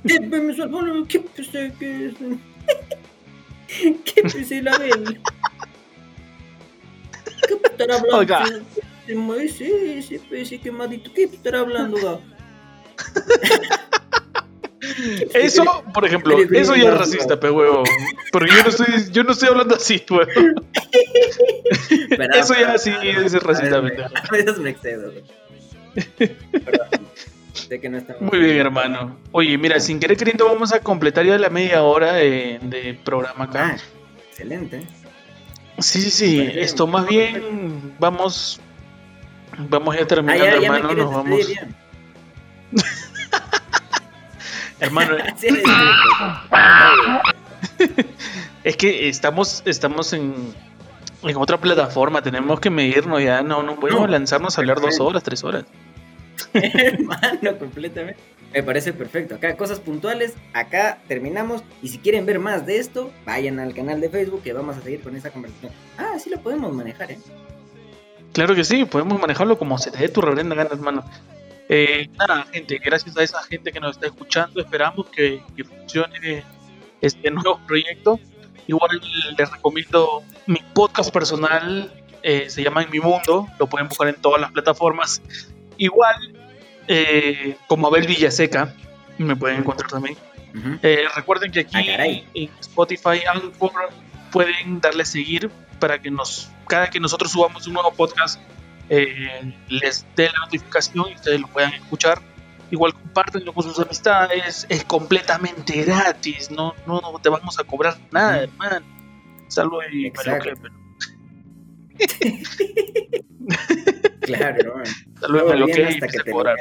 ¿Qué 0.05 0.19
pensé 0.19 1.73
que? 1.79 2.13
¿Qué 4.05 4.21
pensé 4.21 4.61
la 4.61 4.77
bel? 4.77 5.21
¿Qué 7.47 7.53
estará 7.63 7.95
hablando? 7.95 8.17
Oiga. 8.17 8.43
Ese, 9.39 9.99
ese 9.99 10.19
pez 10.19 10.49
quemadito, 10.61 11.11
¿qué 11.13 11.23
estará 11.23 11.59
hablando? 11.61 12.21
Eso, 15.33 15.63
por 15.93 16.05
ejemplo, 16.05 16.37
eso 16.53 16.75
ya 16.75 16.89
es 16.89 16.97
racista, 16.97 17.39
pe 17.39 17.49
huevo. 17.51 17.83
Porque 18.31 18.51
yo 18.51 18.63
no 18.63 18.69
estoy, 18.69 19.11
yo 19.11 19.23
no 19.23 19.31
estoy 19.33 19.49
hablando 19.49 19.75
así, 19.75 20.03
huevo. 20.09 20.31
Pero, 22.09 22.33
Eso 22.33 22.53
ya 22.55 22.77
sí 22.77 22.91
es 23.03 23.33
racista, 23.43 23.81
me- 23.81 23.89
pendejo. 23.91 24.13
A 24.17 24.31
veces 24.31 24.57
me 24.59 24.69
excedo. 24.71 25.11
que 27.81 27.89
no 27.89 27.97
estamos. 27.97 28.21
Muy 28.31 28.39
bien, 28.39 28.57
hermano. 28.57 29.17
Oye, 29.31 29.57
mira, 29.57 29.79
sin 29.79 29.99
querer 29.99 30.17
queriendo 30.17 30.45
vamos 30.45 30.73
a 30.73 30.79
completar 30.79 31.25
ya 31.25 31.37
la 31.37 31.49
media 31.49 31.83
hora 31.83 32.13
de, 32.13 32.59
de 32.61 32.93
programa 33.03 33.45
acá. 33.45 33.75
Ah, 33.75 33.77
excelente. 34.29 34.87
Sí, 35.79 36.01
sí, 36.01 36.09
sí. 36.09 36.39
Bien. 36.41 36.59
Esto 36.59 36.87
más 36.87 37.07
bien 37.07 37.93
vamos 37.99 38.59
vamos 39.69 39.95
ya 39.95 40.01
Ah, 40.03 40.07
terminando, 40.07 40.43
ya, 40.45 40.59
ya 40.59 40.71
me 40.71 40.77
hermano. 40.77 40.93
Nos 41.03 41.13
vamos. 41.13 41.47
Hermano, 44.79 45.17
es 48.63 48.77
que 48.77 49.09
estamos 49.09 49.63
estamos 49.65 50.13
en 50.13 50.53
en 51.23 51.35
otra 51.35 51.57
plataforma, 51.57 52.21
tenemos 52.21 52.59
que 52.59 52.69
medirnos 52.69 53.23
ya, 53.23 53.41
no 53.41 53.63
no 53.63 53.79
podemos 53.79 54.01
No, 54.01 54.07
lanzarnos 54.07 54.57
a 54.57 54.61
hablar 54.61 54.79
dos 54.79 54.99
horas, 54.99 55.23
tres 55.23 55.43
horas. 55.43 55.65
Hermano, 56.53 57.57
completamente. 57.57 58.19
Me 58.53 58.63
parece 58.63 58.93
perfecto. 58.93 59.35
Acá 59.35 59.57
cosas 59.57 59.79
puntuales, 59.79 60.33
acá 60.53 60.99
terminamos. 61.07 61.63
Y 61.81 61.89
si 61.89 61.97
quieren 61.97 62.25
ver 62.25 62.39
más 62.39 62.65
de 62.65 62.77
esto, 62.77 63.11
vayan 63.25 63.59
al 63.59 63.73
canal 63.73 63.99
de 63.99 64.09
Facebook 64.09 64.43
que 64.43 64.53
vamos 64.53 64.77
a 64.77 64.81
seguir 64.81 65.01
con 65.01 65.15
esa 65.15 65.31
conversación. 65.31 65.71
Ah, 65.97 66.17
sí 66.19 66.29
lo 66.29 66.39
podemos 66.39 66.73
manejar, 66.73 67.11
¿eh? 67.11 67.19
Claro 68.33 68.55
que 68.55 68.63
sí, 68.63 68.85
podemos 68.85 69.19
manejarlo 69.19 69.57
como 69.57 69.77
se 69.77 69.91
te 69.91 69.97
dé 69.97 70.09
tu 70.09 70.21
reverenda 70.21 70.55
gana, 70.55 70.69
hermano. 70.71 71.03
Eh, 71.69 72.09
nada, 72.17 72.45
gente, 72.51 72.79
gracias 72.83 73.17
a 73.17 73.23
esa 73.23 73.43
gente 73.43 73.71
que 73.71 73.79
nos 73.79 73.97
está 73.97 74.07
escuchando, 74.07 74.61
esperamos 74.61 75.07
que, 75.09 75.41
que 75.55 75.63
funcione 75.63 76.43
este 77.01 77.31
nuevo 77.31 77.59
proyecto. 77.67 78.19
Igual 78.67 79.01
les 79.37 79.51
recomiendo 79.51 80.23
mi 80.45 80.59
podcast 80.73 81.11
personal, 81.11 81.91
eh, 82.23 82.49
se 82.49 82.63
llama 82.63 82.83
En 82.83 82.89
Mi 82.89 82.99
Mundo, 82.99 83.47
lo 83.59 83.67
pueden 83.67 83.87
buscar 83.87 84.07
en 84.09 84.15
todas 84.15 84.41
las 84.41 84.51
plataformas. 84.51 85.21
Igual, 85.77 86.35
eh, 86.87 87.57
como 87.67 87.87
Abel 87.87 88.07
Villaseca, 88.07 88.73
me 89.17 89.35
pueden 89.35 89.59
encontrar 89.59 89.89
también. 89.89 90.17
Ujú. 90.55 90.79
Eh, 90.81 91.05
recuerden 91.15 91.51
que 91.51 91.61
aquí 91.61 91.77
Ah, 91.77 92.05
en 92.33 92.49
Spotify, 92.59 93.21
Anchor, 93.31 93.71
pueden 94.31 94.81
darle 94.81 95.03
a 95.03 95.05
seguir 95.05 95.49
para 95.79 95.99
que 96.01 96.09
nos, 96.11 96.49
cada 96.67 96.89
que 96.89 96.99
nosotros 96.99 97.31
subamos 97.31 97.67
un 97.67 97.73
nuevo 97.73 97.93
podcast, 97.93 98.41
eh, 98.89 99.53
les 99.69 100.05
dé 100.15 100.29
la 100.31 100.39
notificación 100.41 101.05
y 101.11 101.15
ustedes 101.15 101.41
lo 101.41 101.47
puedan 101.47 101.73
escuchar. 101.73 102.21
Igual 102.69 102.93
compártenlo 102.93 103.53
con 103.53 103.63
sus 103.63 103.79
amistades, 103.79 104.65
es 104.69 104.83
completamente 104.83 105.83
gratis, 105.83 106.51
no, 106.51 106.75
no, 106.85 107.01
te 107.21 107.29
vamos 107.29 107.57
a 107.59 107.63
cobrar 107.63 107.97
nada, 108.11 108.43
hermano. 108.43 108.85
Salvo 109.47 109.79
y 109.91 110.11
Claro, 110.11 110.53
salvo 115.21 115.53
lo 115.53 115.65
que 115.67 115.85
hasta 115.85 116.07
que 116.07 116.19
a 116.19 116.23
te 116.23 116.31
cobrar. 116.31 116.57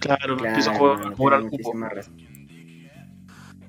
Claro, 0.00 0.36
Claro, 0.36 0.46
empiezo 0.46 0.70
a 0.70 0.78
cobrar, 0.78 1.40
a 1.40 1.48
cupo. 1.48 1.72
razón. 1.78 2.16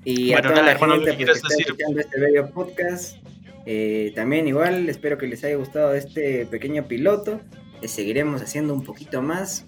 Y 0.06 0.32
Bueno, 0.32 0.50
a 0.50 0.54
toda 0.54 0.66
la 0.66 0.72
hermano, 0.72 0.94
gente 0.96 1.18
¿qué 1.18 1.26
pues, 1.26 1.42
quieres 1.42 1.42
que 1.42 1.48
está 1.48 1.72
decir? 1.72 2.00
este 2.00 2.20
bello 2.20 2.50
podcast, 2.52 3.18
eh, 3.66 4.12
también 4.16 4.48
igual 4.48 4.90
espero 4.90 5.18
que 5.18 5.28
les 5.28 5.44
haya 5.44 5.56
gustado 5.56 5.94
este 5.94 6.46
pequeño 6.46 6.88
piloto. 6.88 7.40
Eh, 7.82 7.88
seguiremos 7.88 8.42
haciendo 8.42 8.74
un 8.74 8.84
poquito 8.84 9.22
más 9.22 9.66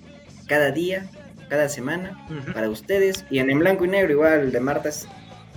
cada 0.48 0.72
día, 0.72 1.10
cada 1.50 1.70
semana 1.70 2.26
para 2.54 2.70
ustedes. 2.70 3.26
Y 3.30 3.40
en, 3.40 3.50
en 3.50 3.60
blanco 3.60 3.86
y 3.86 3.90
negro 3.90 4.12
igual 4.12 4.52
de 4.52 4.60
martes, 4.60 5.08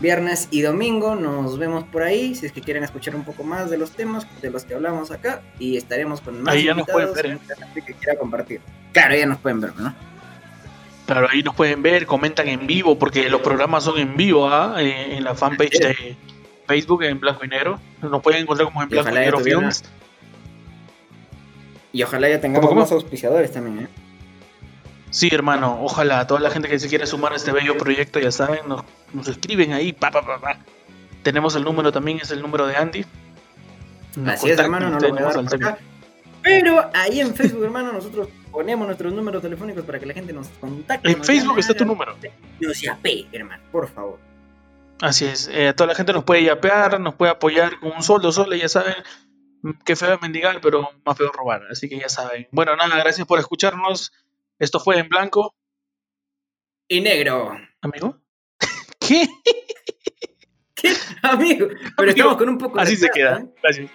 viernes 0.00 0.48
y 0.50 0.60
domingo 0.60 1.14
nos 1.14 1.58
vemos 1.58 1.84
por 1.84 2.02
ahí. 2.02 2.34
Si 2.34 2.46
es 2.46 2.52
que 2.52 2.60
quieren 2.60 2.84
escuchar 2.84 3.16
un 3.16 3.24
poco 3.24 3.44
más 3.44 3.70
de 3.70 3.78
los 3.78 3.92
temas 3.92 4.26
de 4.42 4.50
los 4.50 4.64
que 4.64 4.74
hablamos 4.74 5.10
acá 5.10 5.42
y 5.58 5.76
estaremos 5.76 6.20
con 6.20 6.42
más 6.42 6.54
Ahí 6.54 6.64
ya 6.64 6.74
nos 6.74 6.86
pueden 6.86 7.08
invitados, 7.08 7.38
ver, 7.48 7.76
¿eh? 7.78 7.84
que 7.86 7.94
quiera 7.94 8.18
compartir. 8.18 8.60
Claro, 8.92 9.16
ya 9.16 9.26
nos 9.26 9.38
pueden 9.38 9.60
ver, 9.60 9.74
¿no? 9.76 9.94
Claro, 11.06 11.28
ahí 11.30 11.42
nos 11.42 11.54
pueden 11.54 11.82
ver, 11.82 12.04
comentan 12.04 12.48
en 12.48 12.66
vivo, 12.66 12.98
porque 12.98 13.30
los 13.30 13.40
programas 13.40 13.84
son 13.84 13.96
en 13.96 14.16
vivo 14.16 14.48
¿ah? 14.48 14.74
En 14.82 15.22
la 15.22 15.36
fanpage 15.36 15.78
de 15.78 16.16
Facebook 16.66 17.04
en 17.04 17.20
blanco 17.20 17.44
y 17.44 17.48
negro. 17.48 17.80
Nos 18.02 18.22
pueden 18.22 18.42
encontrar 18.42 18.68
como 18.68 18.82
en 18.82 18.88
Y 18.88 18.92
blanco 18.92 19.10
y 19.10 19.14
ya 19.14 19.20
negro 19.20 19.38
films. 19.40 19.84
Y 21.92 22.02
ojalá 22.02 22.28
ya 22.28 22.40
tengamos 22.40 22.68
¿Cómo, 22.68 22.70
cómo? 22.70 22.80
más 22.82 22.92
auspiciadores 22.92 23.52
también, 23.52 23.86
¿eh? 23.86 23.88
Sí, 25.10 25.30
hermano, 25.32 25.78
ojalá 25.82 26.26
toda 26.26 26.40
la 26.40 26.50
gente 26.50 26.68
que 26.68 26.78
se 26.78 26.88
quiera 26.88 27.06
sumar 27.06 27.32
a 27.32 27.36
este 27.36 27.52
bello 27.52 27.78
proyecto, 27.78 28.18
ya 28.18 28.30
saben, 28.30 28.68
nos, 28.68 28.82
nos 29.14 29.28
escriben 29.28 29.72
ahí, 29.72 29.92
pa, 29.92 30.10
pa, 30.10 30.20
pa, 30.20 30.38
pa. 30.38 30.58
Tenemos 31.22 31.56
el 31.56 31.64
número 31.64 31.90
también, 31.90 32.18
es 32.20 32.30
el 32.30 32.42
número 32.42 32.66
de 32.66 32.76
Andy. 32.76 33.04
Así 34.26 34.50
es, 34.50 34.58
hermano, 34.58 34.90
no 34.90 34.98
lo 34.98 35.08
voy 35.08 35.18
a 35.18 35.22
dar 35.22 35.34
por 35.44 35.54
acá. 35.54 35.78
Pero 36.42 36.90
ahí 36.92 37.20
en 37.20 37.34
Facebook, 37.34 37.64
hermano, 37.64 37.92
nosotros 37.92 38.28
ponemos 38.52 38.86
nuestros 38.86 39.12
números 39.12 39.42
telefónicos 39.42 39.84
para 39.84 39.98
que 39.98 40.06
la 40.06 40.14
gente 40.14 40.32
nos 40.32 40.48
contacte. 40.60 41.10
En 41.10 41.24
Facebook 41.24 41.58
está 41.58 41.74
tu 41.74 41.84
número. 41.84 42.14
Nos 42.60 42.80
yape, 42.80 43.26
hermano, 43.32 43.62
por 43.72 43.88
favor. 43.88 44.18
Así 45.00 45.26
es, 45.26 45.48
eh, 45.52 45.74
toda 45.74 45.88
la 45.88 45.94
gente 45.94 46.12
nos 46.12 46.24
puede 46.24 46.42
yapear, 46.42 46.98
nos 47.00 47.14
puede 47.14 47.32
apoyar 47.32 47.78
con 47.80 47.92
un 47.92 48.02
sol, 48.02 48.22
dos 48.22 48.36
soles, 48.36 48.60
ya 48.60 48.68
saben. 48.68 48.94
Qué 49.84 49.96
feo 49.96 50.18
mendigar, 50.22 50.60
pero 50.60 50.88
más 51.04 51.16
feo 51.16 51.30
robar. 51.32 51.62
Así 51.70 51.88
que 51.88 51.98
ya 51.98 52.08
saben. 52.08 52.48
Bueno, 52.52 52.76
nada, 52.76 52.96
gracias 52.98 53.26
por 53.26 53.38
escucharnos. 53.38 54.12
Esto 54.58 54.80
fue 54.80 54.98
en 54.98 55.08
blanco. 55.08 55.54
Y 56.88 57.00
negro. 57.00 57.52
¿Amigo? 57.80 58.20
¿Qué? 59.00 59.28
¿Qué? 60.74 60.92
Amigo. 61.22 61.68
Pero 61.96 62.10
estamos 62.10 62.36
con 62.36 62.48
un 62.48 62.58
poco 62.58 62.78
Así 62.78 62.96
se 62.96 63.08
queda. 63.10 63.44
Gracias. 63.62 63.90